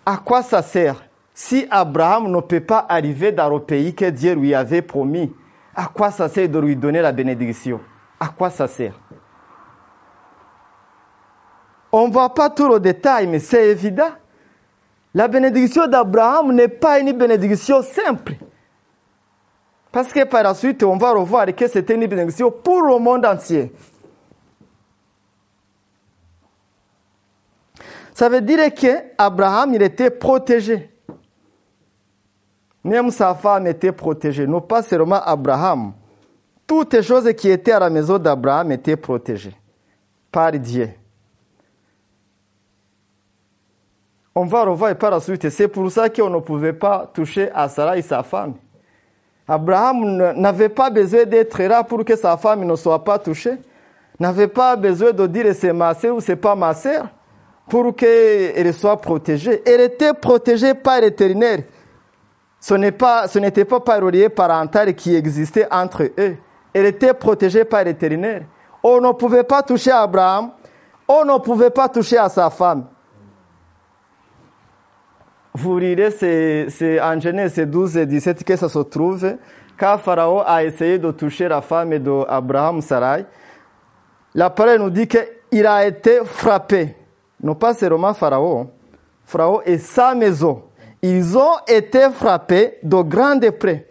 à 0.05 0.17
quoi 0.17 0.41
ça 0.43 0.61
sert 0.61 1.03
si 1.33 1.67
Abraham 1.69 2.31
ne 2.31 2.41
peut 2.41 2.61
pas 2.61 2.85
arriver 2.89 3.31
dans 3.31 3.49
le 3.49 3.59
pays 3.59 3.93
que 3.93 4.05
Dieu 4.09 4.33
lui 4.33 4.55
avait 4.55 4.81
promis? 4.81 5.35
À 5.75 5.85
quoi 5.85 6.09
ça 6.09 6.29
sert 6.29 6.49
de 6.49 6.57
lui 6.57 6.75
donner 6.75 7.01
la 7.01 7.11
bénédiction? 7.11 7.79
À 8.19 8.29
quoi 8.29 8.49
ça 8.49 8.67
sert? 8.67 8.99
On 11.91 12.07
ne 12.07 12.13
voit 12.13 12.33
pas 12.33 12.49
tout 12.49 12.67
le 12.67 12.79
détail, 12.79 13.27
mais 13.27 13.39
c'est 13.39 13.69
évident. 13.69 14.11
La 15.13 15.27
bénédiction 15.27 15.87
d'Abraham 15.87 16.53
n'est 16.53 16.67
pas 16.67 16.99
une 16.99 17.11
bénédiction 17.13 17.81
simple. 17.81 18.35
Parce 19.91 20.11
que 20.11 20.23
par 20.25 20.43
la 20.43 20.53
suite, 20.53 20.83
on 20.83 20.97
va 20.97 21.11
revoir 21.11 21.45
que 21.55 21.67
c'était 21.67 21.95
une 21.95 22.05
bénédiction 22.05 22.51
pour 22.51 22.81
le 22.81 22.99
monde 22.99 23.25
entier. 23.25 23.71
Ça 28.13 28.29
veut 28.29 28.41
dire 28.41 28.73
qu'Abraham, 28.73 29.75
il 29.75 29.81
était 29.83 30.09
protégé. 30.09 30.89
Même 32.83 33.11
sa 33.11 33.35
femme 33.35 33.67
était 33.67 33.91
protégée. 33.91 34.47
Non 34.47 34.61
pas 34.61 34.81
seulement 34.81 35.21
Abraham. 35.21 35.93
Toutes 36.65 36.93
les 36.93 37.03
choses 37.03 37.31
qui 37.33 37.49
étaient 37.49 37.73
à 37.73 37.79
la 37.79 37.89
maison 37.89 38.17
d'Abraham 38.17 38.71
étaient 38.71 38.97
protégées 38.97 39.55
par 40.31 40.51
Dieu. 40.53 40.89
On 44.39 44.45
va 44.45 44.65
revoir 44.65 44.95
par 44.95 45.09
la 45.09 45.19
suite. 45.19 45.49
C'est 45.49 45.67
pour 45.67 45.91
ça 45.91 46.09
qu'on 46.09 46.29
ne 46.29 46.37
pouvait 46.37 46.71
pas 46.71 47.09
toucher 47.11 47.49
à 47.55 47.67
Sarah 47.67 47.97
et 47.97 48.03
sa 48.03 48.21
femme. 48.21 48.53
Abraham 49.47 50.31
n'avait 50.39 50.69
pas 50.69 50.91
besoin 50.91 51.25
d'être 51.25 51.59
là 51.63 51.83
pour 51.83 52.05
que 52.05 52.15
sa 52.15 52.37
femme 52.37 52.63
ne 52.63 52.75
soit 52.75 53.03
pas 53.03 53.17
touchée. 53.17 53.55
N'avait 54.19 54.47
pas 54.47 54.75
besoin 54.75 55.11
de 55.11 55.25
dire 55.25 55.47
c'est 55.55 55.73
ma 55.73 55.95
soeur 55.95 56.17
ou 56.17 56.21
c'est 56.21 56.35
pas 56.35 56.53
ma 56.53 56.75
soeur 56.75 57.07
pour 57.67 57.95
qu'elle 57.95 58.71
soit 58.75 58.97
protégée. 58.97 59.63
Elle 59.65 59.81
était 59.81 60.13
protégée 60.13 60.75
par 60.75 61.01
l'éternel. 61.01 61.63
Ce 62.59 62.75
n'est 62.75 62.91
pas, 62.91 63.27
ce 63.27 63.39
n'était 63.39 63.65
pas 63.65 63.79
par 63.79 63.99
le 64.01 64.29
parental 64.29 64.93
qui 64.93 65.15
existait 65.15 65.67
entre 65.71 66.03
eux. 66.15 66.37
Elle 66.75 66.85
était 66.85 67.15
protégée 67.15 67.65
par 67.65 67.83
l'éternel. 67.83 68.45
On 68.83 69.01
ne 69.01 69.13
pouvait 69.13 69.45
pas 69.45 69.63
toucher 69.63 69.89
à 69.89 70.01
Abraham. 70.01 70.51
On 71.07 71.25
ne 71.25 71.39
pouvait 71.39 71.71
pas 71.71 71.89
toucher 71.89 72.19
à 72.19 72.29
sa 72.29 72.51
femme. 72.51 72.85
Vous 75.59 75.79
lirez, 75.79 76.11
c'est 76.11 77.01
en 77.01 77.19
Genèse 77.19 77.57
12 77.57 77.97
et 77.97 78.05
17 78.05 78.43
que 78.43 78.55
ça 78.55 78.69
se 78.69 78.77
trouve. 78.77 79.37
Quand 79.75 79.97
Pharaon 79.97 80.43
a 80.45 80.63
essayé 80.63 80.99
de 80.99 81.09
toucher 81.09 81.47
la 81.47 81.63
femme 81.63 81.97
d'Abraham, 81.97 82.79
Sarai, 82.79 83.25
la 84.35 84.51
parole 84.51 84.77
nous 84.77 84.91
dit 84.91 85.07
qu'il 85.07 85.65
a 85.65 85.87
été 85.87 86.19
frappé. 86.25 86.95
Non 87.41 87.55
pas 87.55 87.73
seulement 87.73 88.13
Pharaon, 88.13 88.69
Pharaon 89.25 89.61
et 89.65 89.79
sa 89.79 90.13
maison. 90.13 90.61
Ils 91.01 91.35
ont 91.35 91.57
été 91.67 92.07
frappés 92.11 92.77
de 92.83 93.01
grand 93.01 93.39
près. 93.57 93.87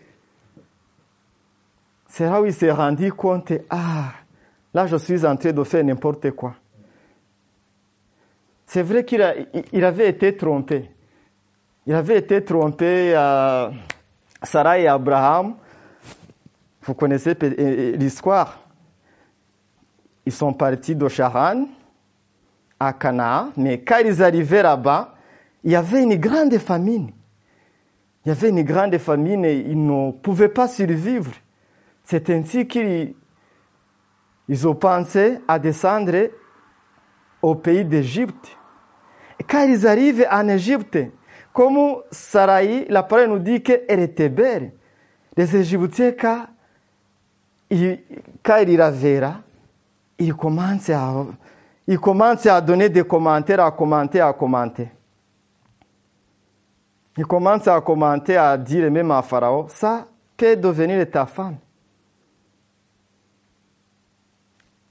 C'est 2.07 2.27
là 2.27 2.43
où 2.43 2.47
il 2.47 2.55
s'est 2.55 2.71
rendu 2.71 3.12
compte, 3.12 3.53
ah, 3.71 4.12
là 4.73 4.87
je 4.87 4.99
suis 4.99 5.27
en 5.27 5.35
train 5.35 5.51
de 5.51 5.64
faire 5.64 5.83
n'importe 5.83 6.31
quoi. 6.31 6.55
C'est 8.67 8.83
vrai 8.83 9.05
qu'il 9.05 9.49
il 9.73 9.85
avait 9.85 10.09
été 10.11 10.37
trompé. 10.37 10.90
Il 11.87 11.94
avait 11.94 12.18
été 12.18 12.42
trompé 12.42 13.14
à 13.14 13.70
Sarah 14.42 14.79
et 14.79 14.88
Abraham. 14.88 15.55
Vous 16.83 16.94
connaissez 16.94 17.35
l'histoire. 17.96 18.61
Ils 20.25 20.33
sont 20.33 20.53
partis 20.53 20.96
de 20.96 21.07
Charan 21.07 21.68
à 22.81 22.92
Canaan, 22.92 23.53
mais 23.57 23.83
quand 23.83 23.99
ils 24.05 24.20
arrivaient 24.20 24.64
là-bas, 24.64 25.14
il 25.62 25.70
y 25.70 25.77
avait 25.77 26.03
une 26.03 26.16
grande 26.16 26.59
famine. 26.59 27.12
Il 28.25 28.31
y 28.31 28.33
avait 28.33 28.49
une 28.49 28.62
grande 28.62 28.99
famine 28.99 29.44
et 29.44 29.55
ils 29.55 29.87
ne 29.87 30.11
pouvaient 30.11 30.49
pas 30.49 30.66
survivre. 30.66 31.31
C'est 32.03 32.29
ainsi 32.31 32.66
qu'ils 32.66 33.14
ils 34.49 34.66
ont 34.66 34.75
pensé 34.75 35.38
à 35.46 35.61
descendre 35.61 36.31
au 37.42 37.55
pays 37.55 37.85
d'Égypte. 37.85 38.57
Et 39.38 39.44
quand 39.44 39.64
ils 39.64 39.87
arrivent 39.87 40.27
en 40.31 40.49
Égypte, 40.49 40.99
comme 41.57 42.03
Sarai, 42.11 42.85
la 42.90 43.03
parole 43.03 43.31
nous 43.31 43.38
dit 43.38 43.62
qu'elle 43.62 44.01
était 44.01 44.29
belle. 44.29 44.73
Les 45.35 45.57
Égyptiens, 45.57 46.12
quand 46.12 46.45
ils 47.71 48.77
la 48.77 48.90
verra, 48.90 49.37
ils 50.19 50.35
commencent, 50.35 50.90
à, 50.90 51.25
ils 51.87 51.99
commencent 51.99 52.45
à 52.45 52.61
donner 52.61 52.90
des 52.90 53.05
commentaires, 53.05 53.64
à 53.64 53.71
commenter, 53.71 54.21
à 54.21 54.35
commenter. 54.35 54.90
Ils 57.16 57.25
commencent 57.25 57.69
à 57.69 57.81
commenter, 57.81 58.37
à 58.37 58.59
dire 58.59 58.90
même 58.90 59.11
à 59.11 59.23
Pharaon, 59.23 59.66
ça 59.71 60.07
peut 60.37 60.57
devenir 60.57 61.11
ta 61.11 61.25
femme? 61.25 61.57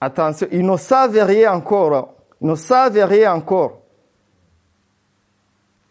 Attention, 0.01 0.47
ils 0.51 0.65
ne 0.65 0.77
savent 0.77 1.23
rien 1.27 1.53
encore. 1.53 2.15
Ils 2.41 2.47
ne 2.47 2.55
savent 2.55 3.05
rien 3.07 3.35
encore. 3.35 3.84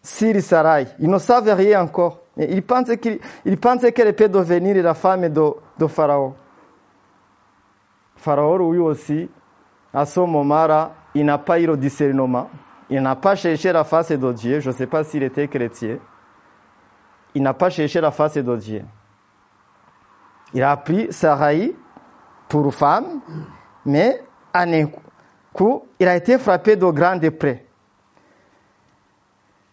Siri 0.05 0.43
Sarai. 0.43 0.87
Ils 0.99 1.09
ne 1.09 1.19
savent 1.19 1.49
rien 1.57 1.83
encore. 1.83 2.21
Ils 2.37 2.63
pensent 2.63 2.91
qu'elle 2.95 4.15
peut 4.15 4.29
devenir 4.29 4.83
la 4.83 4.93
femme 4.93 5.31
de, 5.31 5.43
de 5.79 5.87
Pharaon. 5.87 6.35
Pharaon, 8.15 8.71
lui 8.71 8.81
aussi, 8.81 9.31
à 9.93 10.05
ce 10.05 10.21
moment-là, 10.21 10.93
il 11.15 11.25
n'a 11.25 11.39
pas 11.39 11.59
eu 11.59 11.67
le 11.67 11.79
discernement. 11.79 12.51
Il 12.91 13.01
n'a 13.01 13.17
pas 13.17 13.35
cherché 13.35 13.73
la 13.73 13.83
face 13.83 14.13
de 14.13 14.33
Dieu. 14.33 14.61
Je 14.61 14.69
ne 14.69 14.75
sais 14.75 14.87
pas 14.87 15.05
s'il 15.05 15.23
était 15.23 15.49
chrétien. 15.49 15.97
Il 17.35 17.43
n'a 17.43 17.55
pas 17.55 17.71
cherché 17.71 17.99
la 17.99 18.11
face 18.11 18.37
de 18.37 18.57
Dieu. 18.57 18.85
Il 20.53 20.63
a 20.63 20.77
pris 20.77 21.11
Sarai 21.11 21.75
pour 22.47 22.75
femme, 22.75 23.21
mais 23.87 24.23
en 24.55 24.71
un 24.71 24.87
coup, 25.53 25.83
il 25.99 26.07
a 26.07 26.15
été 26.15 26.39
frappé 26.39 26.77
de 26.77 26.87
grand 26.91 27.19
près. 27.31 27.65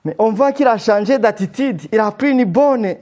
Mais 0.04 0.16
on 0.18 0.32
voit 0.32 0.52
qu'il 0.52 0.68
a 0.68 0.78
changé 0.78 1.20
d'attitude. 1.20 1.88
Il 1.92 2.00
a 2.00 2.12
pris 2.12 2.32
une 2.32 2.46
bonne, 2.46 2.96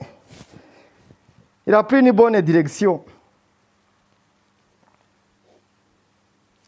il 1.65 1.73
a 1.73 1.83
pris 1.83 1.99
une 1.99 2.11
bonne 2.11 2.39
direction. 2.41 3.03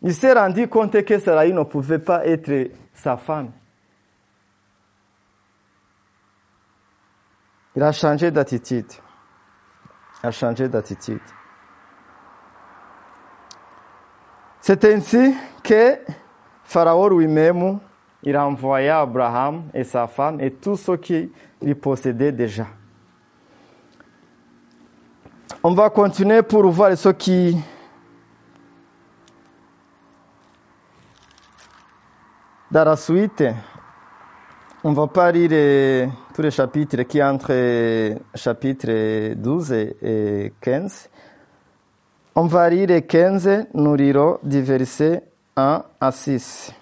Il 0.04 0.16
s'est 0.16 0.34
rendu 0.34 0.68
compte 0.68 1.04
que 1.04 1.20
Sarai 1.20 1.52
ne 1.52 1.64
pouvait 1.64 2.00
pas 2.00 2.26
être 2.26 2.72
sa 2.94 3.18
femme. 3.18 3.52
Il 7.76 7.84
a 7.84 7.92
changé 7.92 8.32
d'attitude. 8.32 8.92
Il 10.24 10.28
a 10.28 10.32
changé 10.32 10.68
d'attitude. 10.68 11.22
C'est 14.60 14.86
ainsi 14.86 15.36
que 15.64 16.00
Pharaon 16.64 17.10
lui-même, 17.10 17.80
il 18.24 18.36
a 18.36 18.46
envoyé 18.46 18.90
Abraham 18.90 19.64
et 19.74 19.84
sa 19.84 20.08
femme 20.08 20.40
et 20.42 20.52
tout 20.52 20.76
ce 20.76 20.92
qu'il 20.94 21.30
possédait 21.82 22.32
déjà. 22.32 22.68
On 25.64 25.74
va 25.74 25.90
continuer 25.90 26.42
pour 26.42 26.70
voir 26.72 26.98
ce 26.98 27.10
qui 27.10 27.58
dans 32.72 32.86
la 32.86 32.96
suite. 32.96 33.44
On 34.84 34.94
va 34.94 35.06
pas 35.06 35.32
lire 35.32 36.10
tous 36.34 36.42
les 36.42 36.50
chapitres 36.50 37.04
qui 37.04 37.22
entre 37.22 38.16
chapitre 38.34 39.34
12 39.36 39.72
et 39.74 40.54
15. 40.60 41.10
On 42.34 42.46
va 42.46 42.70
lire 42.70 43.06
15, 43.06 43.68
nous 43.74 43.96
lirons 43.96 44.40
du 44.42 44.62
verset 44.62 45.22
1 45.56 45.84
à 46.00 46.12
6. 46.12 46.74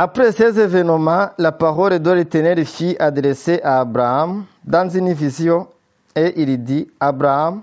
Après 0.00 0.30
ces 0.30 0.60
événements, 0.60 1.30
la 1.38 1.50
parole 1.50 1.98
de 1.98 2.10
l'Éternel 2.12 2.64
fut 2.64 2.94
adressée 3.00 3.60
à 3.64 3.80
Abraham 3.80 4.44
dans 4.64 4.88
une 4.88 5.12
vision 5.12 5.66
et 6.14 6.40
il 6.40 6.62
dit, 6.62 6.88
Abraham, 7.00 7.62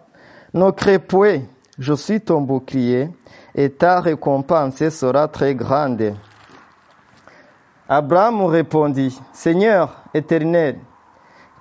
ne 0.54 0.69
crée 0.71 1.00
point, 1.00 1.43
je 1.80 1.93
suis 1.93 2.19
ton 2.19 2.41
bouclier 2.41 3.10
et 3.56 3.69
ta 3.69 4.02
récompense 4.02 4.89
sera 4.89 5.30
très 5.30 5.56
grande. 5.56 6.13
Abraham 7.88 8.43
répondit, 8.48 9.17
Seigneur 9.32 10.04
éternel, 10.13 10.80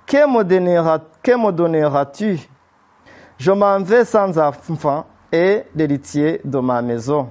que 0.05 0.27
me 0.27 1.51
donneras-tu? 1.53 2.49
Je 3.37 3.51
m'en 3.53 3.79
vais 3.79 4.03
sans 4.03 4.37
enfant 4.37 5.05
et 5.31 5.63
l'héritier 5.73 6.41
de 6.43 6.59
ma 6.59 6.81
maison. 6.81 7.29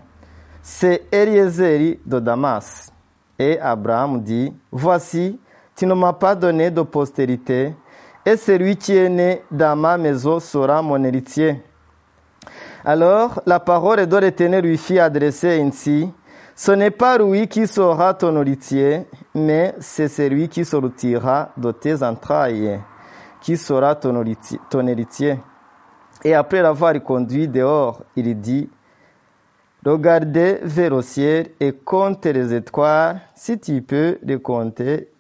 C'est 0.62 1.02
Eliezer 1.12 1.98
de 2.06 2.20
Damas. 2.20 2.93
Et 3.38 3.58
Abraham 3.58 4.22
dit, 4.22 4.52
Voici, 4.70 5.38
tu 5.76 5.86
ne 5.86 5.94
m'as 5.94 6.12
pas 6.12 6.34
donné 6.34 6.70
de 6.70 6.82
postérité, 6.82 7.74
et 8.24 8.36
celui 8.36 8.76
qui 8.76 8.96
est 8.96 9.08
né 9.08 9.42
dans 9.50 9.76
ma 9.76 9.98
maison 9.98 10.40
sera 10.40 10.80
mon 10.82 11.02
héritier. 11.02 11.62
Alors 12.84 13.42
la 13.46 13.60
parole 13.60 14.06
de 14.06 14.16
l'Éternel 14.16 14.64
lui 14.64 14.78
fit 14.78 14.98
adresser 14.98 15.60
ainsi, 15.60 16.10
Ce 16.56 16.70
n'est 16.70 16.92
pas 16.92 17.18
lui 17.18 17.48
qui 17.48 17.66
sera 17.66 18.14
ton 18.14 18.40
héritier, 18.40 19.06
mais 19.34 19.74
c'est 19.80 20.06
celui 20.06 20.48
qui 20.48 20.64
sortira 20.64 21.50
de 21.56 21.72
tes 21.72 22.02
entrailles, 22.02 22.80
qui 23.40 23.56
sera 23.56 23.96
ton 23.96 24.86
héritier. 24.86 25.40
Et 26.22 26.34
après 26.34 26.62
l'avoir 26.62 26.94
conduit 27.02 27.48
dehors, 27.48 28.02
il 28.14 28.38
dit, 28.40 28.70
Regardez 29.84 30.60
vers 30.62 30.94
le 30.94 31.02
ciel 31.02 31.50
et 31.60 31.72
comptez 31.72 32.32
les 32.32 32.54
étoiles, 32.54 33.20
si 33.34 33.58
tu 33.58 33.82
peux 33.82 34.18
les 34.22 34.40
compter. 34.40 35.10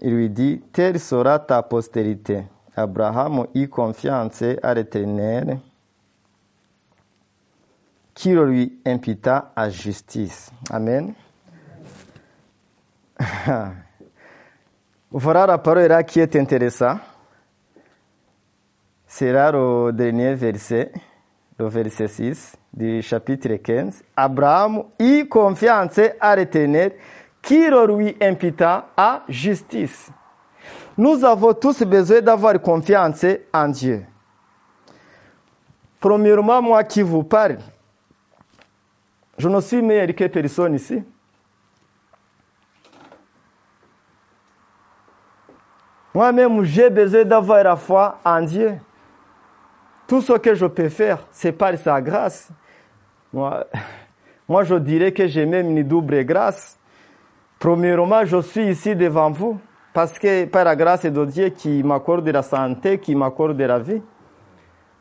Il 0.00 0.14
lui 0.14 0.30
dit, 0.30 0.62
Telle 0.72 0.98
sera 0.98 1.38
ta 1.38 1.62
postérité. 1.62 2.44
Abraham 2.74 3.46
eut 3.54 3.68
confiance 3.68 4.42
à 4.62 4.72
l'Éternel, 4.72 5.60
qui 8.14 8.32
le 8.32 8.46
lui 8.46 8.80
imputa 8.86 9.52
à 9.54 9.68
justice. 9.68 10.50
Amen. 10.70 11.12
voilà 15.10 15.46
la 15.46 15.58
parole 15.58 16.04
qui 16.06 16.20
est 16.20 16.36
intéressante. 16.36 17.00
C'est 19.06 19.32
là 19.32 19.52
le 19.52 19.92
dernier 19.92 20.34
verset, 20.34 20.90
le 21.58 21.66
verset 21.66 22.08
6 22.08 22.59
du 22.72 23.02
chapitre 23.02 23.54
15. 23.56 24.02
Abraham 24.16 24.84
eut 24.98 25.26
confiance 25.28 26.00
à 26.20 26.36
l'Éternel 26.36 26.92
qui 27.42 27.68
le 27.68 27.86
lui 27.86 28.16
imputa 28.20 28.88
à 28.96 29.22
justice. 29.28 30.10
Nous 30.96 31.24
avons 31.24 31.54
tous 31.54 31.82
besoin 31.82 32.20
d'avoir 32.20 32.60
confiance 32.60 33.24
en 33.52 33.68
Dieu. 33.68 34.04
Premièrement, 35.98 36.62
moi 36.62 36.84
qui 36.84 37.02
vous 37.02 37.22
parle, 37.22 37.58
je 39.36 39.48
ne 39.48 39.60
suis 39.60 39.82
meilleur 39.82 40.14
que 40.14 40.26
personne 40.26 40.74
ici. 40.74 41.02
Moi-même, 46.12 46.62
j'ai 46.64 46.90
besoin 46.90 47.24
d'avoir 47.24 47.62
la 47.62 47.76
foi 47.76 48.18
en 48.24 48.42
Dieu. 48.42 48.78
Tout 50.06 50.20
ce 50.20 50.32
que 50.34 50.54
je 50.54 50.66
peux 50.66 50.88
faire, 50.88 51.26
c'est 51.30 51.52
par 51.52 51.76
sa 51.78 52.00
grâce. 52.00 52.50
Moi, 53.32 53.66
moi, 54.48 54.64
je 54.64 54.74
dirais 54.74 55.12
que 55.12 55.26
j'ai 55.28 55.46
même 55.46 55.70
une 55.70 55.86
double 55.86 56.24
grâce. 56.24 56.78
Premièrement, 57.60 58.24
je 58.24 58.40
suis 58.40 58.66
ici 58.68 58.96
devant 58.96 59.30
vous 59.30 59.60
parce 59.92 60.18
que 60.18 60.44
par 60.46 60.64
la 60.64 60.74
grâce 60.74 61.04
de 61.04 61.24
Dieu 61.24 61.48
qui 61.50 61.82
m'accorde 61.82 62.28
la 62.28 62.42
santé, 62.42 62.98
qui 62.98 63.14
m'accorde 63.14 63.60
la 63.60 63.78
vie. 63.78 64.02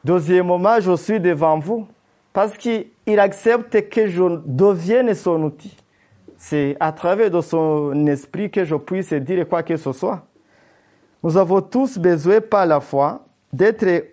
Deuxièmement, 0.03 0.79
je 0.79 0.95
suis 0.95 1.19
devant 1.19 1.57
vous 1.57 1.87
parce 2.31 2.57
qu'il 2.57 3.19
accepte 3.19 3.89
que 3.89 4.07
je 4.07 4.39
devienne 4.45 5.13
son 5.13 5.43
outil. 5.43 5.75
C'est 6.37 6.77
à 6.79 6.91
travers 6.91 7.31
de 7.31 7.41
son 7.41 8.05
esprit 8.07 8.49
que 8.49 8.63
je 8.63 8.75
puisse 8.75 9.11
dire 9.13 9.47
quoi 9.47 9.63
que 9.63 9.75
ce 9.75 9.91
soit. 9.91 10.23
Nous 11.23 11.35
avons 11.35 11.61
tous 11.61 11.97
besoin 11.97 12.39
par 12.39 12.65
la 12.65 12.79
foi 12.79 13.25
d'être 13.51 14.05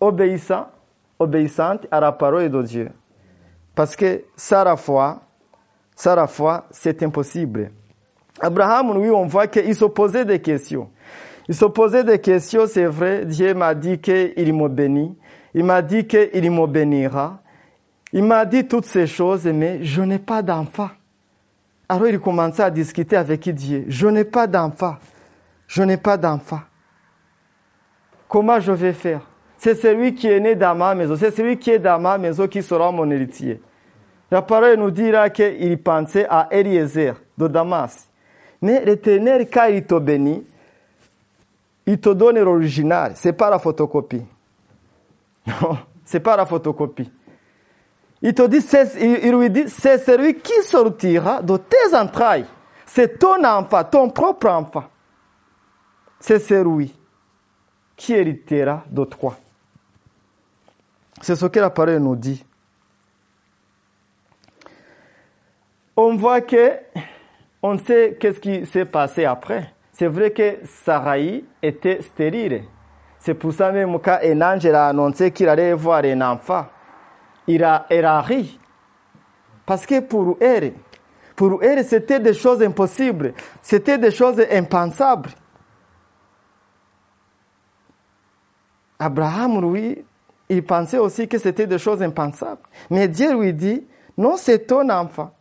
obéissants, 0.00 0.66
obéissantes 1.18 1.86
à 1.90 2.00
la 2.00 2.12
parole 2.12 2.50
de 2.50 2.62
Dieu. 2.62 2.90
Parce 3.76 3.94
que 3.94 4.24
sans 4.36 4.64
la 4.64 4.76
foi, 4.76 5.20
sans 5.94 6.16
la 6.16 6.26
foi, 6.26 6.66
c'est 6.70 7.02
impossible. 7.02 7.70
Abraham, 8.40 9.00
lui, 9.00 9.10
on 9.10 9.26
voit 9.26 9.46
qu'il 9.46 9.74
se 9.74 9.84
posait 9.84 10.24
des 10.24 10.40
questions. 10.40 10.90
Il 11.46 11.54
se 11.54 11.66
posait 11.66 12.02
des 12.02 12.18
questions, 12.18 12.66
c'est 12.66 12.86
vrai. 12.86 13.26
Dieu 13.26 13.52
m'a 13.54 13.74
dit 13.74 13.98
qu'il 13.98 14.54
me 14.54 14.68
bénit. 14.68 15.16
Il 15.54 15.62
m'a 15.62 15.82
dit 15.82 16.06
qu'il 16.06 16.50
me 16.50 16.66
bénira. 16.66 17.42
Il 18.12 18.24
m'a 18.24 18.46
dit 18.46 18.66
toutes 18.66 18.86
ces 18.86 19.06
choses, 19.06 19.44
mais 19.44 19.84
je 19.84 20.00
n'ai 20.00 20.18
pas 20.18 20.40
d'enfant. 20.40 20.88
Alors 21.86 22.08
il 22.08 22.18
commençait 22.18 22.62
à 22.62 22.70
discuter 22.70 23.16
avec 23.16 23.46
Dieu. 23.50 23.84
Je 23.88 24.06
n'ai 24.08 24.24
pas 24.24 24.46
d'enfant. 24.46 24.96
Je 25.68 25.82
n'ai 25.82 25.98
pas 25.98 26.16
d'enfant. 26.16 26.60
Comment 28.26 28.58
je 28.58 28.72
vais 28.72 28.94
faire? 28.94 29.20
C'est 29.58 29.74
celui 29.74 30.14
qui 30.14 30.28
est 30.28 30.40
né 30.40 30.54
dans 30.54 30.74
ma 30.74 30.94
maison. 30.94 31.14
C'est 31.16 31.30
celui 31.30 31.58
qui 31.58 31.70
est 31.70 31.78
dans 31.78 32.00
ma 32.00 32.16
maison 32.16 32.48
qui 32.48 32.62
sera 32.62 32.90
mon 32.90 33.10
héritier. 33.10 33.60
La 34.30 34.42
parole 34.42 34.76
nous 34.76 34.90
dira 34.90 35.30
qu'il 35.30 35.80
pensait 35.82 36.26
à 36.28 36.48
Eliezer 36.50 37.14
de 37.38 37.46
Damas. 37.46 38.08
Mais 38.60 38.84
l'éternel, 38.84 39.48
quand 39.50 39.66
il 39.66 39.84
te 39.84 39.98
bénit, 39.98 40.44
il 41.86 42.00
te 42.00 42.08
donne 42.08 42.40
l'original. 42.40 43.12
C'est 43.14 43.32
pas 43.32 43.50
la 43.50 43.58
photocopie. 43.58 44.24
Non, 45.46 45.78
c'est 46.04 46.18
pas 46.18 46.36
la 46.36 46.44
photocopie. 46.44 47.10
Il 48.22 48.34
te 48.34 48.46
dit, 48.46 48.64
il 49.00 49.30
lui 49.30 49.50
dit, 49.50 49.68
c'est 49.68 49.98
celui 49.98 50.34
qui 50.34 50.62
sortira 50.62 51.42
de 51.42 51.56
tes 51.56 51.94
entrailles. 51.94 52.46
C'est 52.84 53.18
ton 53.18 53.44
enfant, 53.44 53.84
ton 53.84 54.10
propre 54.10 54.48
enfant. 54.48 54.84
C'est 56.18 56.38
celui 56.38 56.94
qui 57.96 58.14
héritera 58.14 58.84
de 58.90 59.04
toi. 59.04 59.36
C'est 61.20 61.36
ce 61.36 61.46
que 61.46 61.60
la 61.60 61.70
parole 61.70 61.98
nous 61.98 62.16
dit. 62.16 62.44
On 65.96 66.16
voit 66.16 66.42
que, 66.42 66.72
on 67.62 67.78
sait 67.78 68.16
qu'est-ce 68.20 68.38
qui 68.38 68.66
s'est 68.66 68.84
passé 68.84 69.24
après. 69.24 69.72
C'est 69.92 70.08
vrai 70.08 70.30
que 70.30 70.58
Sarai 70.64 71.44
était 71.62 72.02
stérile. 72.02 72.64
C'est 73.18 73.34
pour 73.34 73.52
ça 73.52 73.72
même 73.72 73.98
quand 73.98 74.18
un 74.22 74.42
ange 74.42 74.66
a 74.66 74.88
annoncé 74.88 75.30
qu'il 75.30 75.48
allait 75.48 75.72
voir 75.72 76.04
un 76.04 76.20
enfant, 76.20 76.66
il 77.46 77.64
a, 77.64 77.86
elle 77.88 78.04
a 78.04 78.20
ri. 78.20 78.60
Parce 79.64 79.86
que 79.86 80.00
pour 80.00 80.36
elle, 80.40 80.74
pour 81.34 81.62
elle, 81.62 81.84
c'était 81.84 82.20
des 82.20 82.34
choses 82.34 82.62
impossibles. 82.62 83.34
C'était 83.62 83.98
des 83.98 84.10
choses 84.10 84.40
impensables. 84.50 85.30
Abraham, 88.98 89.72
lui, 89.72 90.04
il 90.48 90.64
pensait 90.64 90.98
aussi 90.98 91.26
que 91.28 91.38
c'était 91.38 91.66
des 91.66 91.78
choses 91.78 92.02
impensables. 92.02 92.62
Mais 92.90 93.08
Dieu 93.08 93.38
lui 93.38 93.52
dit, 93.52 93.86
non, 94.16 94.36
c'est 94.36 94.66
ton 94.66 94.88
enfant. 94.88 95.35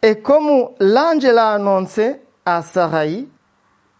Et 0.00 0.20
comme 0.20 0.68
l'ange 0.80 1.24
l'a 1.24 1.52
annoncé 1.52 2.20
à 2.44 2.62
Sarai 2.62 3.28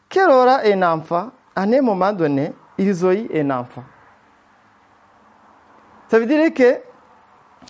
qu'elle 0.08 0.30
aura 0.30 0.60
un 0.64 0.82
enfant, 0.82 1.30
à 1.54 1.62
un 1.62 1.80
moment 1.80 2.12
donné, 2.12 2.52
ils 2.78 3.04
ont 3.04 3.12
eu 3.12 3.28
un 3.34 3.50
enfant. 3.50 3.84
Ça 6.08 6.18
veut 6.18 6.26
dire 6.26 6.52
que 6.52 6.78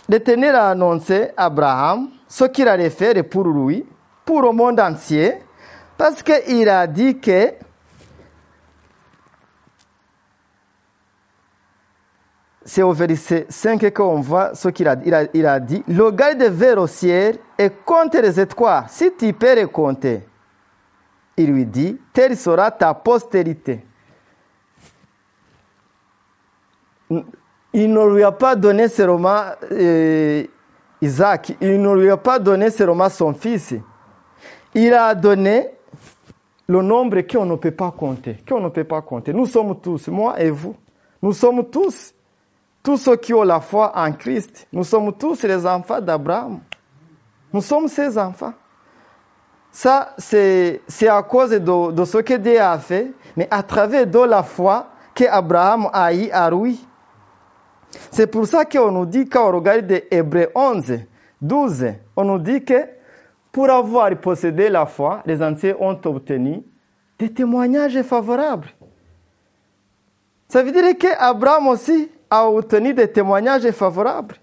l'Éternel 0.08 0.54
a 0.54 0.70
annoncé 0.70 1.30
à 1.36 1.44
Abraham 1.44 2.08
ce 2.26 2.44
qu'il 2.44 2.66
allait 2.66 2.90
faire 2.90 3.14
pour 3.28 3.44
lui, 3.44 3.86
pour 4.24 4.42
le 4.42 4.52
monde 4.52 4.80
entier, 4.80 5.34
parce 5.96 6.22
qu'il 6.22 6.68
a 6.68 6.86
dit 6.86 7.18
que 7.18 7.52
c'est 12.64 12.82
au 12.82 12.92
verset 12.92 13.46
5 13.48 13.92
qu'on 13.92 14.20
voit 14.20 14.54
ce 14.54 14.68
qu'il 14.68 14.88
a, 14.88 14.96
il 15.04 15.14
a, 15.14 15.24
il 15.34 15.46
a 15.46 15.58
dit. 15.60 15.82
Le 15.88 16.86
ciel 16.86 17.38
et 17.58 17.70
compte 17.84 18.14
les 18.14 18.40
étoiles, 18.40 18.84
si 18.88 19.12
tu 19.16 19.32
peux 19.32 19.54
les 19.54 19.66
compter. 19.66 20.22
Il 21.36 21.52
lui 21.52 21.66
dit, 21.66 21.98
telle 22.12 22.36
sera 22.36 22.70
ta 22.70 22.94
postérité. 22.94 23.84
Il 27.74 27.92
ne 27.92 28.14
lui 28.14 28.22
a 28.22 28.32
pas 28.32 28.54
donné 28.54 28.88
seulement 28.88 29.42
euh, 29.70 30.44
Isaac, 31.00 31.56
il 31.60 31.80
ne 31.80 31.94
lui 31.94 32.10
a 32.10 32.16
pas 32.16 32.38
donné 32.38 32.70
seulement 32.70 33.08
son 33.08 33.32
fils. 33.34 33.74
Il 34.74 34.92
a 34.94 35.14
donné 35.14 35.68
le 36.68 36.82
nombre 36.82 37.20
qu'on 37.22 37.44
ne 37.44 37.56
peut 37.56 37.70
pas 37.70 37.90
compter, 37.90 38.36
qu'on 38.48 38.60
ne 38.60 38.68
peut 38.68 38.84
pas 38.84 39.02
compter. 39.02 39.32
Nous 39.32 39.46
sommes 39.46 39.78
tous, 39.80 40.08
moi 40.08 40.40
et 40.40 40.50
vous, 40.50 40.74
nous 41.20 41.32
sommes 41.32 41.64
tous 41.68 42.14
tous 42.82 42.96
ceux 42.96 43.16
qui 43.16 43.32
ont 43.32 43.42
la 43.42 43.60
foi 43.60 43.92
en 43.94 44.12
Christ, 44.12 44.66
nous 44.72 44.84
sommes 44.84 45.12
tous 45.12 45.42
les 45.42 45.66
enfants 45.66 46.00
d'Abraham. 46.00 46.60
Nous 47.52 47.60
sommes 47.60 47.88
ses 47.88 48.18
enfants. 48.18 48.54
Ça, 49.70 50.14
c'est 50.18 50.80
à 51.08 51.22
cause 51.22 51.50
de, 51.50 51.92
de, 51.92 52.04
ce 52.04 52.18
que 52.18 52.34
Dieu 52.34 52.60
a 52.60 52.78
fait, 52.78 53.12
mais 53.36 53.48
à 53.50 53.62
travers 53.62 54.06
de 54.06 54.18
la 54.18 54.42
foi 54.42 54.88
que 55.14 55.24
Abraham 55.24 55.88
a 55.92 56.12
eu 56.12 56.28
à 56.30 56.50
lui. 56.50 56.84
C'est 58.10 58.26
pour 58.26 58.46
ça 58.46 58.64
qu'on 58.64 58.90
nous 58.90 59.06
dit, 59.06 59.28
quand 59.28 59.48
on 59.48 59.52
regarde 59.52 59.90
Hébreu 60.10 60.48
11, 60.54 60.98
12, 61.40 61.86
on 62.16 62.24
nous 62.24 62.38
dit 62.38 62.64
que 62.64 62.86
pour 63.50 63.70
avoir 63.70 64.14
possédé 64.16 64.68
la 64.68 64.86
foi, 64.86 65.22
les 65.26 65.42
anciens 65.42 65.76
ont 65.78 65.98
obtenu 66.04 66.62
des 67.18 67.32
témoignages 67.32 68.00
favorables. 68.02 68.68
Ça 70.48 70.62
veut 70.62 70.72
dire 70.72 70.96
qu'Abraham 70.98 71.68
aussi 71.68 72.10
a 72.32 72.48
obtenu 72.48 72.94
des 72.94 73.08
témoignages 73.08 73.70
favorables. 73.72 74.36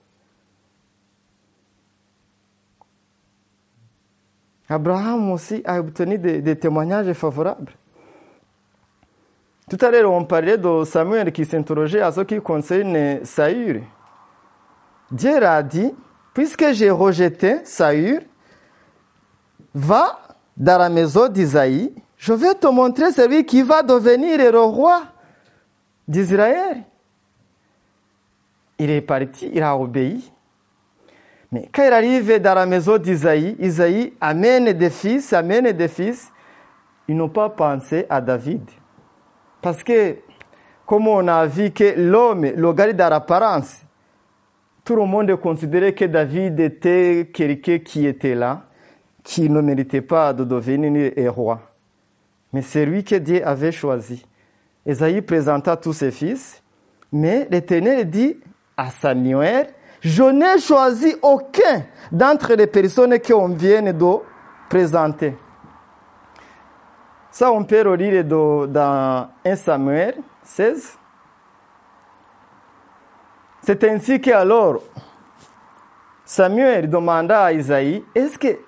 Abraham 4.69 5.31
aussi 5.31 5.63
a 5.65 5.79
obtenu 5.79 6.19
des, 6.19 6.55
témoignages 6.55 7.11
favorables. 7.13 7.71
Tout 9.67 9.79
à 9.81 9.89
l'heure, 9.89 10.11
on 10.11 10.23
parlait 10.23 10.59
de 10.59 10.83
Samuel 10.83 11.31
qui 11.31 11.45
s'interrogeait 11.45 12.01
à 12.01 12.11
ce 12.11 12.21
qui 12.21 12.39
concerne 12.39 13.25
Saül. 13.25 13.81
Dieu 15.09 15.43
a 15.43 15.63
dit, 15.63 15.91
puisque 16.35 16.71
j'ai 16.73 16.91
rejeté 16.91 17.65
Saül, 17.65 18.21
va 19.73 20.19
dans 20.55 20.77
la 20.77 20.89
maison 20.89 21.27
d'Isaïe, 21.27 21.91
je 22.17 22.33
vais 22.33 22.53
te 22.53 22.67
montrer 22.67 23.11
celui 23.11 23.47
qui 23.47 23.63
va 23.63 23.81
devenir 23.81 24.51
le 24.51 24.61
roi 24.61 25.01
d'Israël. 26.07 26.83
Il 28.79 28.89
est 28.89 29.01
parti, 29.01 29.51
il 29.53 29.61
a 29.61 29.77
obéi. 29.77 30.31
Mais 31.51 31.69
quand 31.73 31.83
il 31.85 31.93
arrive 31.93 32.39
dans 32.39 32.53
la 32.53 32.65
maison 32.65 32.97
d'Isaïe, 32.97 33.55
Isaïe 33.59 34.13
amène 34.21 34.71
des 34.73 34.89
fils, 34.89 35.33
amène 35.33 35.71
des 35.71 35.87
fils. 35.87 36.31
Ils 37.07 37.15
n'ont 37.15 37.29
pas 37.29 37.49
pensé 37.49 38.05
à 38.09 38.21
David. 38.21 38.61
Parce 39.61 39.83
que, 39.83 40.17
comme 40.85 41.07
on 41.07 41.27
a 41.27 41.45
vu 41.45 41.71
que 41.71 41.99
l'homme, 41.99 42.45
le 42.55 42.73
gars 42.73 42.93
dans 42.93 43.09
l'apparence, 43.09 43.81
tout 44.85 44.95
le 44.95 45.05
monde 45.05 45.35
considérait 45.35 45.93
que 45.93 46.05
David 46.05 46.59
était 46.59 47.29
quelqu'un 47.33 47.79
qui 47.79 48.05
était 48.05 48.35
là, 48.35 48.63
qui 49.23 49.49
ne 49.49 49.59
méritait 49.59 50.01
pas 50.01 50.33
de 50.33 50.43
devenir 50.43 51.33
roi. 51.33 51.61
Mais 52.53 52.61
c'est 52.61 52.85
lui 52.85 53.03
que 53.03 53.15
Dieu 53.15 53.45
avait 53.45 53.71
choisi. 53.71 54.25
Isaïe 54.85 55.21
présenta 55.21 55.75
tous 55.77 55.93
ses 55.93 56.11
fils, 56.11 56.63
mais 57.11 57.47
l'Éternel 57.51 58.09
dit 58.09 58.37
à 58.79 58.89
Samuel, 58.91 59.67
je 59.99 60.23
n'ai 60.23 60.57
choisi 60.59 61.13
aucun 61.21 61.83
d'entre 62.13 62.53
les 62.53 62.67
personnes 62.67 63.19
qu'on 63.19 63.49
vient 63.49 63.81
de 63.81 64.15
présenter. 64.69 65.35
Ça, 67.29 67.51
on 67.51 67.65
peut 67.65 67.81
relire 67.85 68.23
dans 68.23 69.27
1 69.43 69.55
Samuel 69.57 70.15
16. 70.43 70.97
C'est 73.63 73.83
ainsi 73.83 74.21
qu'alors, 74.21 74.81
Samuel 76.23 76.89
demanda 76.89 77.43
à 77.43 77.51
Isaïe, 77.51 78.05
est-ce 78.15 78.39
que 78.39 78.59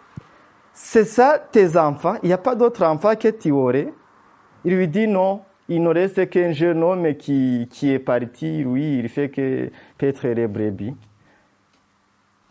c'est 0.73 1.05
ça 1.05 1.39
tes 1.39 1.77
enfants? 1.77 2.17
Il 2.21 2.27
n'y 2.27 2.33
a 2.33 2.37
pas 2.37 2.55
d'autres 2.55 2.83
enfants 2.83 3.15
que 3.15 3.29
tu 3.29 3.51
aurais? 3.51 3.93
Il 4.65 4.75
lui 4.75 4.89
dit 4.89 5.07
non, 5.07 5.41
il 5.75 5.83
ne 5.83 5.89
reste 5.89 6.29
qu'un 6.29 6.51
jeune 6.51 6.83
homme 6.83 7.15
qui, 7.15 7.67
qui 7.71 7.91
est 7.91 7.99
parti, 7.99 8.65
oui, 8.65 8.99
il 8.99 9.07
fait 9.07 9.29
que 9.29 9.71
peut-être 9.97 10.27
les 10.27 10.47
brebis. 10.47 10.93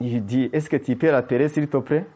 Il 0.01 0.25
dit, 0.25 0.49
est-ce 0.53 0.71
que 0.71 0.77
tu 0.77 0.97
peux 0.97 1.11
l'appeler 1.11 1.49
s'il 1.49 1.69
te 1.69 1.77
plaît? 1.77 2.07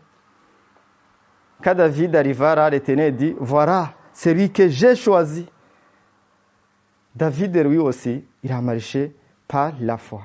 Quand 1.63 1.75
David 1.75 2.17
arriva 2.17 2.55
là, 2.55 2.71
l'Éternel 2.71 3.15
dit, 3.15 3.35
voilà, 3.39 3.93
celui 4.15 4.51
que 4.51 4.69
j'ai 4.69 4.97
choisi. 4.97 5.47
David, 7.15 7.55
lui 7.59 7.79
aussi, 7.79 8.25
il 8.43 8.53
a 8.53 8.63
marché 8.63 9.15
par 9.47 9.75
la 9.81 9.99
foi. 9.99 10.23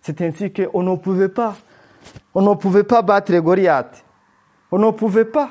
C'est 0.00 0.20
ainsi 0.22 0.52
qu'on 0.52 0.82
ne 0.82 0.96
pouvait 0.96 1.28
pas, 1.28 1.56
on 2.34 2.42
ne 2.42 2.54
pouvait 2.56 2.82
pas 2.82 3.00
battre 3.00 3.32
Goliath. 3.38 4.04
On 4.72 4.78
ne 4.78 4.90
pouvait 4.90 5.24
pas. 5.24 5.50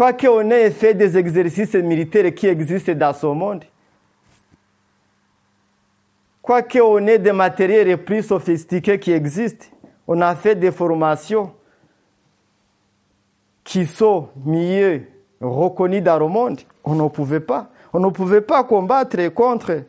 Quoique 0.00 0.26
on 0.28 0.48
ait 0.48 0.70
fait 0.70 0.94
des 0.94 1.18
exercices 1.18 1.74
militaires 1.74 2.34
qui 2.34 2.46
existent 2.46 2.94
dans 2.94 3.12
ce 3.12 3.26
monde, 3.26 3.66
quoique 6.40 6.78
on 6.78 7.06
ait 7.06 7.18
des 7.18 7.32
matériels 7.32 8.02
plus 8.02 8.22
sophistiqués 8.22 8.98
qui 8.98 9.12
existent, 9.12 9.66
on 10.08 10.22
a 10.22 10.34
fait 10.36 10.54
des 10.54 10.70
formations 10.70 11.52
qui 13.62 13.84
sont 13.84 14.30
mieux 14.42 15.02
reconnus 15.38 16.02
dans 16.02 16.18
le 16.18 16.28
monde, 16.28 16.60
on 16.82 16.94
ne 16.94 17.06
pouvait 17.06 17.40
pas. 17.40 17.68
On 17.92 18.00
ne 18.00 18.08
pouvait 18.08 18.40
pas 18.40 18.64
combattre 18.64 19.28
contre 19.34 19.82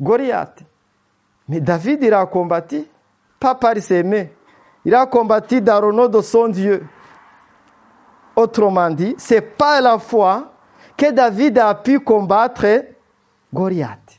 Goliath. 0.00 0.62
Mais 1.48 1.60
David, 1.60 2.04
il 2.04 2.14
a 2.14 2.24
combattu, 2.26 2.84
pas 3.40 3.56
par 3.56 3.76
ses 3.78 4.04
mains. 4.04 4.26
Il 4.84 4.94
a 4.94 5.06
combattu 5.06 5.60
dans 5.60 5.80
le 5.80 5.90
nom 5.90 6.06
de 6.06 6.20
son 6.20 6.46
Dieu. 6.46 6.86
Autrement 8.40 8.88
dit, 8.88 9.14
c'est 9.18 9.42
pas 9.42 9.82
la 9.82 9.98
foi 9.98 10.50
que 10.96 11.12
David 11.12 11.58
a 11.58 11.74
pu 11.74 12.00
combattre 12.00 12.86
Goliath. 13.52 14.18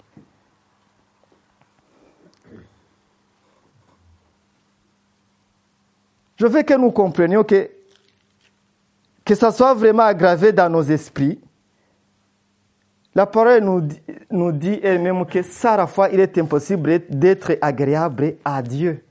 Je 6.35 6.45
veux 6.45 6.61
que 6.61 6.75
nous 6.75 6.91
comprenions 6.91 7.43
que 7.43 7.67
que 9.25 9.33
ça 9.33 9.51
soit 9.51 9.73
vraiment 9.73 10.03
aggravé 10.03 10.51
dans 10.51 10.69
nos 10.69 10.83
esprits. 10.83 11.39
La 13.15 13.25
parole 13.25 13.63
nous, 13.63 13.87
nous 14.29 14.51
dit 14.51 14.79
elle-même 14.83 15.25
que 15.25 15.41
sans 15.41 15.77
la 15.77 15.87
foi, 15.87 16.09
il 16.09 16.19
est 16.19 16.37
impossible 16.37 17.01
d'être 17.09 17.57
agréable 17.59 18.35
à 18.45 18.61
Dieu. 18.61 19.03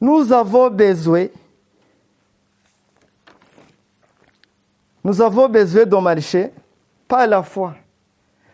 Nous 0.00 0.32
avons 0.32 0.70
besoin, 0.70 1.26
nous 5.02 5.20
avons 5.20 5.48
besoin 5.48 5.84
de 5.84 5.96
marcher 5.96 6.52
par 7.08 7.26
la 7.26 7.42
foi. 7.42 7.74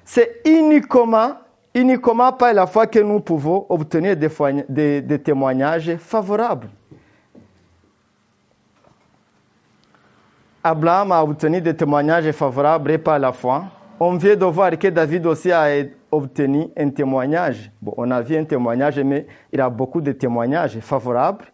C'est 0.05 0.41
uniquement, 0.45 1.33
uniquement 1.75 2.33
par 2.33 2.53
la 2.53 2.67
foi 2.67 2.87
que 2.87 3.01
nous 3.01 3.21
pouvons 3.21 3.67
obtenir 3.69 4.17
des, 4.17 5.03
des, 5.03 5.19
témoignages 5.19 5.97
favorables. 5.97 6.69
Abraham 10.63 11.13
a 11.13 11.23
obtenu 11.23 11.61
des 11.61 11.75
témoignages 11.75 12.31
favorables 12.33 12.99
par 12.99 13.19
la 13.19 13.33
foi. 13.33 13.65
On 13.99 14.17
vient 14.17 14.37
de 14.37 14.45
voir 14.45 14.71
que 14.79 14.89
David 14.89 15.27
aussi 15.27 15.51
a 15.51 15.67
obtenu 16.11 16.69
un 16.77 16.91
témoignage. 16.91 17.71
Bon, 17.81 17.95
on 17.97 18.11
a 18.11 18.21
vu 18.21 18.37
un 18.37 18.45
témoignage, 18.45 18.99
mais 19.01 19.27
il 19.53 19.61
a 19.61 19.71
beaucoup 19.71 20.01
de 20.01 20.13
témoignages 20.13 20.79
favorables. 20.81 21.47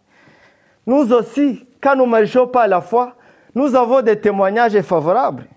Nous 0.85 1.11
aussi, 1.13 1.65
quand 1.81 1.95
nous 1.95 2.05
marchons 2.05 2.47
par 2.47 2.67
la 2.67 2.81
foi, 2.81 3.15
nous 3.55 3.75
avons 3.75 4.01
des 4.01 4.19
témoignages 4.19 4.79
favorables. 4.81 5.47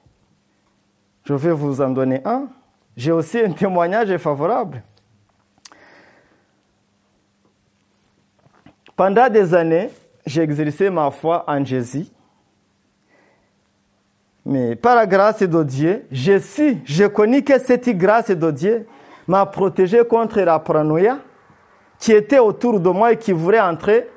Je 1.24 1.35
vais 1.35 1.52
vous 1.52 1.80
en 1.80 1.90
donner 1.90 2.20
un. 2.24 2.48
J'ai 2.96 3.12
aussi 3.12 3.38
un 3.38 3.50
témoignage 3.50 4.16
favorable. 4.16 4.82
Pendant 8.94 9.28
des 9.28 9.52
années, 9.54 9.90
j'ai 10.24 10.42
exercé 10.42 10.88
ma 10.88 11.11
foi 11.11 11.44
en 11.46 11.62
Jésus. 11.64 12.06
Mais 14.44 14.76
par 14.76 14.94
la 14.96 15.06
grâce 15.06 15.42
de 15.42 15.62
Dieu, 15.62 16.06
je 16.11 16.38
suis, 16.38 16.80
je 16.85 17.04
connais 17.04 17.42
que 17.42 17.59
cette 17.59 17.88
grâce 17.90 18.30
de 18.30 18.50
Dieu 18.50 18.87
m'a 19.26 19.44
protégé 19.44 20.04
contre 20.04 20.40
la 20.40 20.59
paranoïa 20.59 21.18
qui 21.98 22.12
était 22.12 22.38
autour 22.38 22.78
de 22.78 22.88
moi 22.88 23.12
et 23.12 23.18
qui 23.18 23.32
voulait 23.32 23.61
entrer 23.61 24.09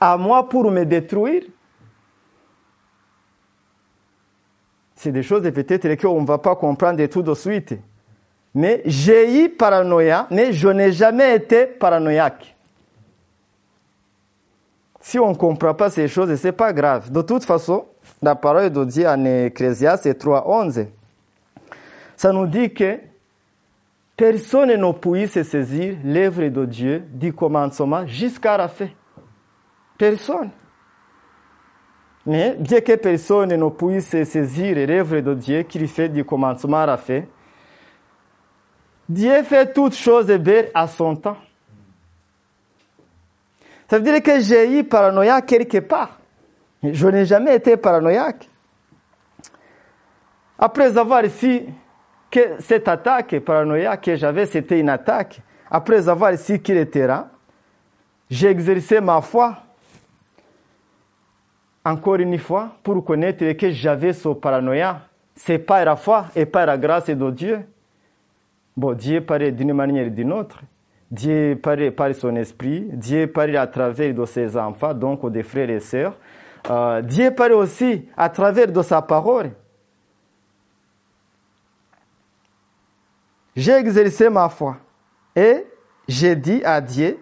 à 0.00 0.16
moi 0.16 0.48
pour 0.48 0.70
me 0.70 0.84
détruire. 0.84 1.44
C'est 4.96 5.12
des 5.12 5.22
choses 5.22 5.42
peut-être 5.42 5.94
qu'on 6.00 6.22
ne 6.22 6.26
va 6.26 6.38
pas 6.38 6.56
comprendre 6.56 7.04
tout 7.06 7.22
de 7.22 7.34
suite. 7.34 7.74
Mais 8.54 8.80
j'ai 8.86 9.44
eu 9.44 9.48
paranoïa, 9.50 10.26
mais 10.30 10.52
je 10.54 10.68
n'ai 10.68 10.90
jamais 10.90 11.36
été 11.36 11.66
paranoïaque. 11.66 12.56
Si 14.98 15.18
on 15.18 15.30
ne 15.30 15.36
comprend 15.36 15.74
pas 15.74 15.90
ces 15.90 16.08
choses, 16.08 16.34
ce 16.34 16.46
n'est 16.46 16.52
pas 16.52 16.72
grave. 16.72 17.12
De 17.12 17.20
toute 17.20 17.44
façon, 17.44 17.84
la 18.22 18.34
parole 18.34 18.70
de 18.70 18.84
Dieu 18.86 19.06
en 19.06 19.24
Ecclésiaste 19.24 20.06
3.11, 20.06 20.86
ça 22.16 22.32
nous 22.32 22.46
dit 22.46 22.72
que 22.72 22.98
personne 24.16 24.74
ne 24.74 24.92
peut 24.92 25.26
se 25.26 25.42
saisir 25.42 25.96
l'œuvre 26.02 26.48
de 26.48 26.64
Dieu 26.64 27.04
du 27.12 27.34
commencement 27.34 28.06
jusqu'à 28.06 28.56
la 28.56 28.68
fin. 28.68 28.88
Personne. 29.98 30.50
Mais 32.26 32.56
bien 32.58 32.80
que 32.80 32.96
personne 32.96 33.54
ne 33.54 33.68
puisse 33.70 34.08
saisir 34.24 34.76
l'œuvre 34.86 35.20
de 35.20 35.34
Dieu 35.34 35.62
qu'il 35.62 35.86
fait 35.86 36.08
du 36.08 36.24
commencement 36.24 36.78
à 36.78 36.86
la 36.86 36.96
fin, 36.96 37.22
Dieu 39.08 39.42
fait 39.44 39.72
toutes 39.72 39.94
choses 39.94 40.26
belles 40.26 40.70
à 40.74 40.88
son 40.88 41.14
temps. 41.14 41.36
Ça 43.88 43.98
veut 43.98 44.04
dire 44.04 44.20
que 44.20 44.40
j'ai 44.40 44.78
eu 44.78 44.82
paranoïa 44.82 45.40
quelque 45.42 45.78
part. 45.78 46.18
Je 46.82 47.06
n'ai 47.06 47.24
jamais 47.24 47.54
été 47.54 47.76
paranoïaque. 47.76 48.48
Après 50.58 50.96
avoir 50.98 51.24
su 51.26 51.62
que 52.28 52.56
cette 52.58 52.88
attaque 52.88 53.38
paranoïaque 53.38 54.02
que 54.02 54.16
j'avais, 54.16 54.46
c'était 54.46 54.80
une 54.80 54.88
attaque, 54.88 55.40
après 55.70 56.08
avoir 56.08 56.36
su 56.36 56.58
qu'il 56.58 56.78
était 56.78 57.06
là, 57.06 57.28
j'ai 58.28 58.48
exercé 58.48 59.00
ma 59.00 59.20
foi 59.20 59.58
encore 61.86 62.16
une 62.16 62.36
fois 62.38 62.72
pour 62.82 63.04
connaître 63.04 63.52
que 63.52 63.70
j'avais 63.70 64.12
ce 64.12 64.28
paranoïa. 64.30 65.02
C'est 65.36 65.58
par 65.58 65.84
la 65.84 65.94
foi 65.94 66.26
et 66.34 66.44
par 66.44 66.66
la 66.66 66.76
grâce 66.76 67.06
de 67.06 67.30
Dieu. 67.30 67.60
Bon, 68.76 68.92
Dieu 68.92 69.20
parle 69.20 69.52
d'une 69.52 69.72
manière 69.72 70.08
ou 70.08 70.10
d'une 70.10 70.32
autre. 70.32 70.62
Dieu 71.10 71.58
parle 71.62 71.92
par 71.92 72.12
son 72.14 72.34
esprit. 72.34 72.88
Dieu 72.92 73.28
parle 73.28 73.56
à 73.56 73.68
travers 73.68 74.12
de 74.12 74.24
ses 74.24 74.56
enfants, 74.56 74.94
donc 74.94 75.30
des 75.30 75.44
frères 75.44 75.70
et 75.70 75.78
sœurs. 75.78 76.18
Euh, 76.68 77.02
Dieu 77.02 77.30
parle 77.32 77.52
aussi 77.52 78.08
à 78.16 78.28
travers 78.28 78.66
de 78.66 78.82
sa 78.82 79.00
parole. 79.00 79.52
J'ai 83.54 83.72
exercé 83.72 84.28
ma 84.28 84.48
foi 84.48 84.76
et 85.36 85.64
j'ai 86.08 86.34
dit 86.34 86.62
à 86.64 86.80
Dieu, 86.80 87.18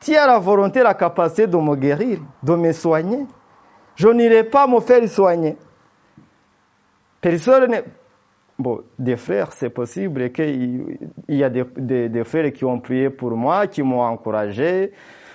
tu 0.00 0.16
as 0.16 0.26
la 0.26 0.38
volonté, 0.40 0.82
la 0.82 0.94
capacité 0.94 1.46
de 1.46 1.56
me 1.56 1.76
guérir, 1.76 2.18
de 2.42 2.54
me 2.56 2.72
soigner. 2.72 3.26
Je 3.98 4.08
n'irai 4.08 4.44
pas 4.44 4.68
me 4.68 4.78
faire 4.80 5.06
soigner. 5.08 5.56
Personne 7.20 7.82
Bon, 8.56 8.82
des 8.98 9.16
frères, 9.16 9.52
c'est 9.52 9.70
possible 9.70 10.32
qu'il 10.32 10.98
y 11.28 11.44
a 11.44 11.48
des, 11.48 12.24
frères 12.24 12.52
qui 12.52 12.64
ont 12.64 12.80
prié 12.80 13.08
pour 13.08 13.30
moi, 13.36 13.68
qui 13.68 13.82
m'ont 13.82 14.02
encouragé, 14.02 14.92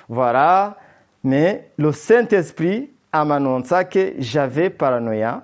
voilà. 0.09 0.75
Mais 1.23 1.71
le 1.77 1.93
Saint-Esprit 1.93 2.91
a 3.13 3.21
annoncé 3.21 3.75
que 3.89 4.13
j'avais 4.19 4.69
paranoïa. 4.69 5.43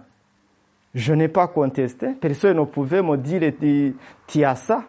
Je 0.94 1.14
n'ai 1.14 1.30
pas 1.30 1.48
contesté. 1.48 2.10
Personne 2.20 2.58
ne 2.58 2.66
pouvait 2.66 3.02
me 3.02 3.16
dire, 3.16 3.54
tu 4.28 4.44
as 4.44 4.56
ça? 4.56 4.84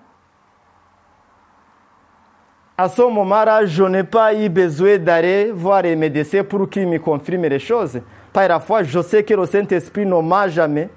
À 2.76 2.88
ce 2.88 3.02
moment-là, 3.02 3.66
je 3.66 3.84
n'ai 3.84 4.02
pas 4.02 4.34
eu 4.34 4.48
besoin 4.48 4.98
d'aller 4.98 5.52
voir 5.52 5.82
les 5.82 5.94
médecins 5.94 6.42
pour 6.42 6.68
qu'ils 6.68 6.88
me 6.88 6.98
confirment 6.98 7.46
les 7.46 7.58
choses. 7.60 8.00
Par 8.32 8.48
la 8.48 8.60
foi, 8.60 8.82
je 8.82 9.00
sais 9.02 9.24
que 9.24 9.34
le 9.34 9.46
Saint-Esprit 9.46 10.06
ne 10.06 10.20
m'a 10.20 10.48
jamais. 10.48 10.88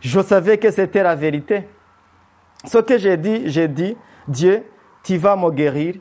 Je 0.00 0.20
savais 0.20 0.58
que 0.58 0.70
c'était 0.70 1.02
la 1.02 1.14
vérité. 1.14 1.66
Ce 2.64 2.78
que 2.78 2.98
j'ai 2.98 3.16
dit, 3.16 3.42
j'ai 3.46 3.68
dit, 3.68 3.96
Dieu, 4.28 4.64
tu 5.02 5.16
vas 5.16 5.36
me 5.36 5.50
guérir. 5.50 5.96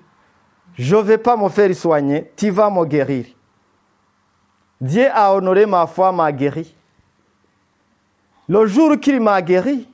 Je 0.76 0.96
ne 0.96 1.02
vais 1.02 1.17
pas 1.17 1.38
me 1.38 1.50
faire 1.50 1.74
soigner, 1.76 2.32
tu 2.36 2.50
vas 2.50 2.69
me 2.69 2.84
guérir. 2.86 3.26
Dieu 4.82 5.08
a 5.13 5.34
honoré 5.34 5.65
ma 5.65 5.88
foi, 5.88 6.12
m'a 6.12 6.32
guéri. 6.32 6.76
Le 8.50 8.65
jour 8.65 9.00
qu'il 9.00 9.22
m'a 9.22 9.41
guéri, 9.41 9.88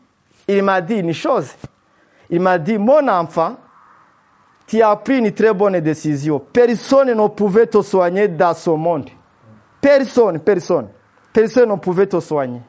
il 0.48 0.64
m'a 0.64 0.82
dit 0.82 0.96
une 0.96 1.14
chose. 1.14 1.54
Il 2.30 2.40
m'a 2.42 2.58
dit, 2.58 2.78
mon 2.78 3.08
enfant, 3.08 3.58
tu 4.66 4.82
as 4.82 4.96
pris 4.96 5.18
une 5.18 5.32
très 5.32 5.54
bonne 5.54 5.80
décision. 5.80 6.40
Personne 6.40 7.14
ne 7.14 7.28
pouvait 7.28 7.68
te 7.68 7.82
soigner 7.82 8.28
dans 8.28 8.54
ce 8.54 8.70
monde. 8.70 9.10
Personne, 9.82 10.40
personne. 10.40 10.90
Personne 11.32 11.70
ne 11.70 11.76
pouvait 11.76 12.08
te 12.08 12.20
soigner. 12.20 12.62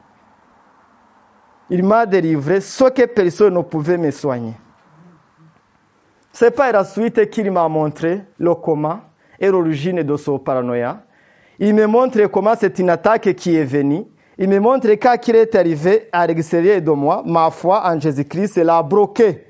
Il 1.69 1.83
m'a 1.83 2.05
délivré 2.05 2.61
ce 2.61 2.85
que 2.89 3.05
personne 3.05 3.53
ne 3.55 3.61
pouvait 3.61 3.97
me 3.97 4.11
soigner. 4.11 4.53
C'est 6.31 6.51
par 6.51 6.71
la 6.71 6.83
suite 6.83 7.29
qu'il 7.29 7.51
m'a 7.51 7.67
montré 7.67 8.21
le 8.37 8.55
comment 8.55 8.99
et 9.39 9.49
l'origine 9.49 10.03
de 10.03 10.15
ce 10.15 10.31
paranoïa. 10.37 11.01
Il 11.59 11.75
me 11.75 11.85
montre 11.87 12.25
comment 12.27 12.53
c'est 12.59 12.79
une 12.79 12.89
attaque 12.89 13.33
qui 13.35 13.55
est 13.55 13.65
venue. 13.65 14.05
Il 14.37 14.49
me 14.49 14.59
montre 14.59 14.89
quand 14.91 15.27
il 15.27 15.35
est 15.35 15.55
arrivé 15.55 16.09
à 16.11 16.25
l'extérieur 16.25 16.81
de 16.81 16.91
moi, 16.91 17.21
ma 17.25 17.49
foi 17.51 17.83
en 17.85 17.99
Jésus-Christ 17.99 18.57
l'a 18.57 18.81
bloqué. 18.81 19.45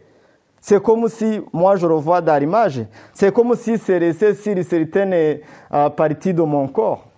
C'est 0.60 0.82
comme 0.82 1.08
si, 1.08 1.42
moi 1.54 1.76
je 1.76 1.86
revois 1.86 2.22
dans 2.22 2.38
l'image, 2.38 2.86
c'est 3.14 3.34
comme 3.34 3.56
si 3.56 3.78
c'est 3.78 3.98
resté 3.98 4.36
sur 4.36 4.64
certaines 4.64 5.40
euh, 5.74 5.90
parties 5.90 6.34
de 6.34 6.42
mon 6.42 6.68
corps. 6.68 7.11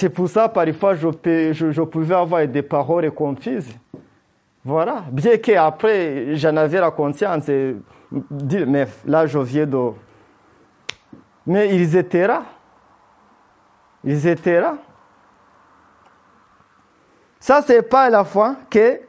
C'est 0.00 0.08
pour 0.08 0.30
ça, 0.30 0.48
parfois, 0.48 0.94
je, 0.94 1.82
pouvais 1.82 2.14
avoir 2.14 2.48
des 2.48 2.62
paroles 2.62 3.10
confuses. 3.10 3.68
Voilà. 4.64 5.04
Bien 5.12 5.36
qu'après, 5.36 6.36
j'en 6.36 6.56
avais 6.56 6.80
la 6.80 6.90
conscience 6.90 7.46
et 7.50 7.76
mais 8.66 8.86
là, 9.04 9.26
je 9.26 9.38
viens 9.40 9.66
de. 9.66 9.90
Mais 11.46 11.76
ils 11.76 11.94
étaient 11.94 12.26
là. 12.26 12.44
Ils 14.02 14.26
étaient 14.26 14.62
là. 14.62 14.78
Ça, 17.38 17.60
c'est 17.60 17.82
pas 17.82 18.08
la 18.08 18.24
fois 18.24 18.56
que 18.70 19.02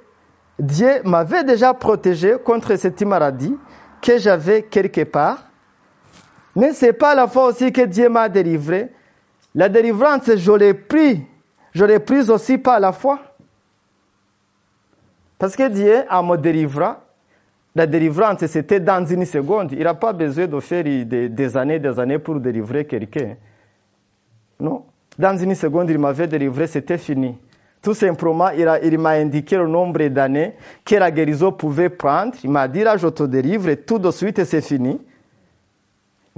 Dieu 0.59 1.03
m'avait 1.05 1.45
déjà 1.45 1.73
protégé 1.73 2.35
contre 2.43 2.75
cette 2.75 3.01
maladie 3.03 3.57
que 4.01 4.17
j'avais 4.17 4.63
quelque 4.63 5.05
part. 5.05 5.45
Mais 6.53 6.73
c'est 6.73 6.91
pas 6.91 7.15
la 7.15 7.29
fois 7.29 7.45
aussi 7.45 7.71
que 7.71 7.85
Dieu 7.85 8.09
m'a 8.09 8.27
délivré. 8.27 8.91
La 9.53 9.69
délivrance, 9.69 10.35
je 10.35 10.51
l'ai 10.51 10.73
pris. 10.73 11.23
Je 11.73 11.85
l'ai 11.85 11.99
prise 11.99 12.29
aussi 12.29 12.57
par 12.57 12.79
la 12.79 12.91
foi. 12.91 13.19
Parce 15.37 15.55
que 15.55 15.67
Dieu, 15.69 16.03
a 16.07 16.21
me 16.21 16.37
délivré, 16.37 16.85
la 17.73 17.87
délivrance, 17.87 18.45
c'était 18.45 18.79
dans 18.79 19.05
une 19.05 19.25
seconde. 19.25 19.71
Il 19.71 19.83
n'a 19.83 19.93
pas 19.93 20.13
besoin 20.13 20.45
de 20.45 20.59
faire 20.59 20.83
des, 20.83 21.29
des 21.29 21.57
années, 21.57 21.79
des 21.79 21.97
années 21.99 22.19
pour 22.19 22.39
délivrer 22.39 22.85
quelqu'un. 22.85 23.35
Non. 24.59 24.85
Dans 25.17 25.37
une 25.37 25.55
seconde, 25.55 25.89
il 25.89 25.97
m'avait 25.97 26.27
délivré, 26.27 26.67
c'était 26.67 26.97
fini. 26.97 27.37
Tout 27.81 27.93
simplement, 27.93 28.49
il 28.49 28.99
m'a 28.99 29.11
indiqué 29.11 29.57
le 29.57 29.67
nombre 29.67 30.07
d'années 30.07 30.53
que 30.85 30.95
la 30.95 31.09
guérison 31.09 31.51
pouvait 31.51 31.89
prendre. 31.89 32.33
Il 32.43 32.51
m'a 32.51 32.67
dit, 32.67 32.83
là, 32.83 32.95
je 32.95 33.07
te 33.07 33.23
délivre, 33.23 33.73
tout 33.73 33.97
de 33.97 34.11
suite, 34.11 34.43
c'est 34.43 34.61
fini. 34.61 35.01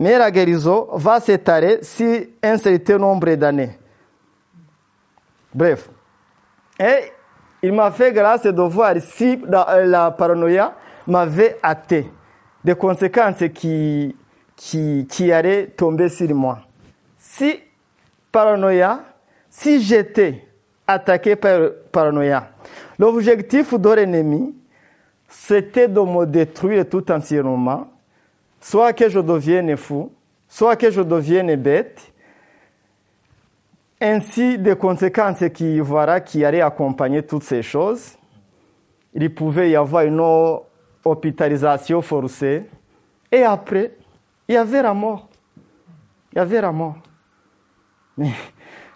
Mais 0.04 0.18
la 0.18 0.30
guérison 0.32 0.90
va 0.96 1.22
s'étaler 1.22 1.80
si 1.82 2.30
un 2.44 2.58
certain 2.58 2.98
nombre 2.98 3.36
d'années. 3.36 3.78
Bref. 5.54 5.90
Et 6.78 7.14
il 7.62 7.72
m'a 7.72 7.90
fait 7.90 8.12
grâce 8.12 8.44
de 8.44 8.62
voir 8.64 8.96
si 9.00 9.40
la, 9.48 9.86
la 9.86 10.12
paranoïa 10.12 10.76
m'avait 11.08 11.58
hâté. 11.64 12.12
Des 12.66 12.76
conséquences 12.76 13.46
qui, 13.54 14.14
qui, 14.58 15.08
qui 15.10 15.32
allaient 15.32 15.68
tomber 15.68 16.10
sur 16.10 16.36
moi. 16.36 16.60
Si 17.18 17.62
paranoïa, 18.30 19.00
si 19.50 19.82
j'étais 19.82 20.46
attaqué 20.86 21.38
par 21.38 21.62
paranoïa. 21.94 22.50
L'objectif 23.00 23.74
de 23.74 23.90
l'ennemi, 23.90 24.54
c'était 25.30 25.88
de 25.88 26.02
me 26.02 26.26
détruire 26.26 26.90
tout 26.90 27.10
entièrement, 27.10 27.88
soit 28.64 28.94
que 28.94 29.10
je 29.10 29.20
devienne 29.20 29.76
fou, 29.76 30.12
soit 30.48 30.78
que 30.78 30.90
je 30.90 31.02
devienne 31.02 31.54
bête, 31.58 32.14
ainsi 34.00 34.58
des 34.58 34.76
conséquences 34.76 35.44
qui, 35.54 35.82
voilà, 35.82 36.22
qui 36.22 36.46
allaient 36.46 36.62
accompagner 36.62 37.24
toutes 37.24 37.44
ces 37.44 37.62
choses. 37.62 38.18
Il 39.14 39.34
pouvait 39.36 39.72
y 39.72 39.76
avoir 39.76 40.06
une 40.06 40.22
hospitalisation 41.04 42.02
forcée, 42.02 42.66
et 43.30 43.44
après, 43.44 43.96
il 44.48 44.56
y 44.56 44.58
avait 44.58 44.82
la 44.82 44.94
mort. 44.94 45.28
Il 46.32 46.38
y 46.38 46.40
avait 46.40 46.62
la 46.62 46.72
mort. 46.72 46.96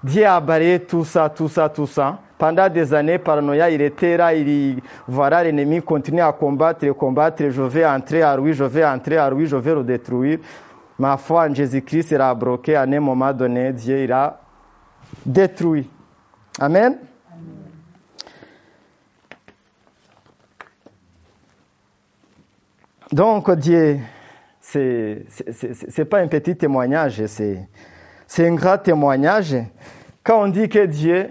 Dieu 0.01 0.25
a 0.25 0.39
balayé 0.39 0.79
tout 0.79 1.03
ça, 1.03 1.29
tout 1.29 1.49
ça, 1.49 1.67
tout 1.67 1.87
ça. 1.87 2.21
Pendant 2.37 2.69
des 2.69 2.93
années, 2.93 3.17
paranoïa, 3.17 3.69
il 3.71 3.81
était 3.81 4.15
là, 4.15 4.33
il, 4.33 4.79
voilà, 5.07 5.43
l'ennemi 5.43 5.81
continue 5.81 6.21
à 6.21 6.31
combattre 6.31 6.83
et 6.83 6.93
combattre. 6.93 7.49
Je 7.49 7.61
vais 7.63 7.85
entrer 7.85 8.21
à 8.21 8.37
lui, 8.37 8.53
je 8.53 8.63
vais 8.63 8.85
entrer 8.85 9.17
à 9.17 9.29
lui, 9.29 9.47
je 9.47 9.55
vais 9.55 9.73
le 9.73 9.83
détruire. 9.83 10.39
Ma 10.99 11.17
foi 11.17 11.47
en 11.47 11.53
Jésus-Christ 11.53 12.09
sera 12.09 12.35
bloquée. 12.35 12.75
À 12.75 12.83
un 12.83 12.99
moment 12.99 13.33
donné, 13.33 13.73
Dieu 13.73 14.03
ira 14.03 14.39
détruit. 15.25 15.89
Amen. 16.59 16.97
Donc, 23.11 23.49
Dieu, 23.51 23.99
c'est 24.59 25.25
n'est 25.97 26.05
pas 26.05 26.19
un 26.19 26.27
petit 26.27 26.55
témoignage, 26.55 27.25
c'est 27.25 27.67
un 28.39 28.53
grand 28.53 28.77
témoignage. 28.77 29.55
Quand 30.23 30.43
on 30.43 30.49
dit 30.49 30.67
que 30.67 30.85
Dieu, 30.85 31.29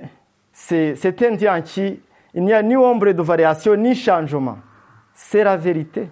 c'est 0.59 1.23
un 1.23 1.33
Dieu 1.33 1.51
en 1.51 1.61
qui 1.61 2.01
il 2.33 2.45
n'y 2.45 2.53
a 2.53 2.63
ni 2.63 2.77
ombre 2.77 3.13
de 3.13 3.23
variation, 3.23 3.77
ni 3.77 3.95
changement. 3.95 4.59
C'est 5.15 5.45
la 5.45 5.57
vérité. 5.57 6.11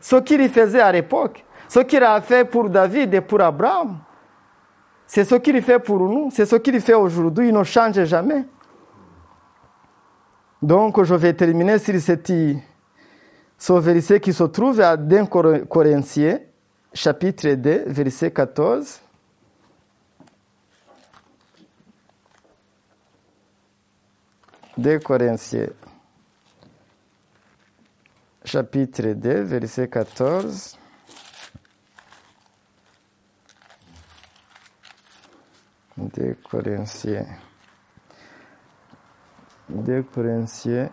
Ce 0.00 0.16
qu'il 0.16 0.48
faisait 0.48 0.80
à 0.80 0.92
l'époque, 0.92 1.44
ce 1.68 1.80
qu'il 1.80 2.02
a 2.02 2.20
fait 2.20 2.44
pour 2.44 2.68
David 2.68 3.12
et 3.14 3.20
pour 3.20 3.40
Abraham, 3.40 3.98
c'est 5.06 5.24
ce 5.24 5.34
qu'il 5.36 5.60
fait 5.62 5.78
pour 5.78 5.98
nous, 5.98 6.30
c'est 6.30 6.46
ce 6.46 6.56
qu'il 6.56 6.80
fait 6.80 6.94
aujourd'hui, 6.94 7.48
il 7.48 7.54
ne 7.54 7.62
change 7.62 8.02
jamais. 8.04 8.44
Donc, 10.62 11.02
je 11.02 11.14
vais 11.14 11.32
terminer 11.34 11.78
sur 11.78 11.98
cette, 12.00 12.32
ce 13.58 13.72
verset 13.72 14.20
qui 14.20 14.32
se 14.32 14.44
trouve 14.44 14.80
à 14.80 14.92
1 14.92 15.26
Corinthiens, 15.26 16.38
chapitre 16.92 17.50
2, 17.50 17.84
verset 17.86 18.30
14. 18.30 19.02
2 24.76 25.00
Corinthiens 25.00 25.72
chapitre 28.44 29.14
2, 29.14 29.42
verset 29.44 29.88
14. 29.88 30.78
Deux 35.96 36.36
Corinthiens. 36.48 37.26
2 39.68 40.04
Corinthiens 40.04 40.90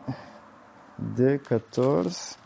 2, 0.98 1.40
14. 1.40 2.38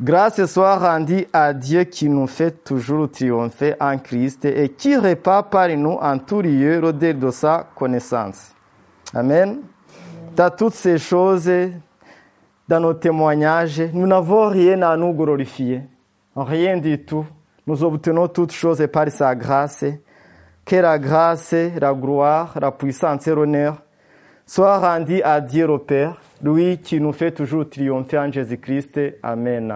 Grâce 0.00 0.44
soit 0.46 0.76
rendue 0.76 1.26
à 1.32 1.52
Dieu 1.52 1.82
qui 1.82 2.08
nous 2.08 2.28
fait 2.28 2.52
toujours 2.62 3.10
triompher 3.10 3.74
en 3.80 3.98
Christ 3.98 4.44
et 4.44 4.68
qui 4.68 4.96
répare 4.96 5.50
par 5.50 5.68
nous 5.70 5.98
en 6.00 6.18
tout 6.18 6.40
lieu 6.40 6.78
l'odeur 6.80 7.14
de 7.14 7.30
sa 7.32 7.66
connaissance. 7.74 8.54
Amen. 9.12 9.58
Dans 10.36 10.50
toutes 10.50 10.74
ces 10.74 10.98
choses, 10.98 11.50
dans 12.68 12.78
nos 12.78 12.94
témoignages, 12.94 13.82
nous 13.92 14.06
n'avons 14.06 14.48
rien 14.48 14.82
à 14.82 14.96
nous 14.96 15.12
glorifier. 15.12 15.82
Rien 16.36 16.76
du 16.76 17.04
tout. 17.04 17.26
Nous 17.66 17.82
obtenons 17.82 18.28
toutes 18.28 18.52
choses 18.52 18.86
par 18.92 19.10
sa 19.10 19.34
grâce. 19.34 19.84
Que 20.64 20.76
la 20.76 20.96
grâce, 20.96 21.54
la 21.80 21.92
gloire, 21.92 22.56
la 22.60 22.70
puissance 22.70 23.26
et 23.26 23.34
l'honneur 23.34 23.82
soient 24.46 24.78
rendus 24.78 25.22
à 25.22 25.40
Dieu 25.40 25.66
le 25.66 25.78
Père, 25.78 26.20
lui 26.42 26.78
qui 26.78 27.00
nous 27.00 27.12
fait 27.12 27.32
toujours 27.32 27.68
triompher 27.68 28.18
en 28.18 28.30
Jésus-Christ. 28.30 29.00
Amen. 29.22 29.74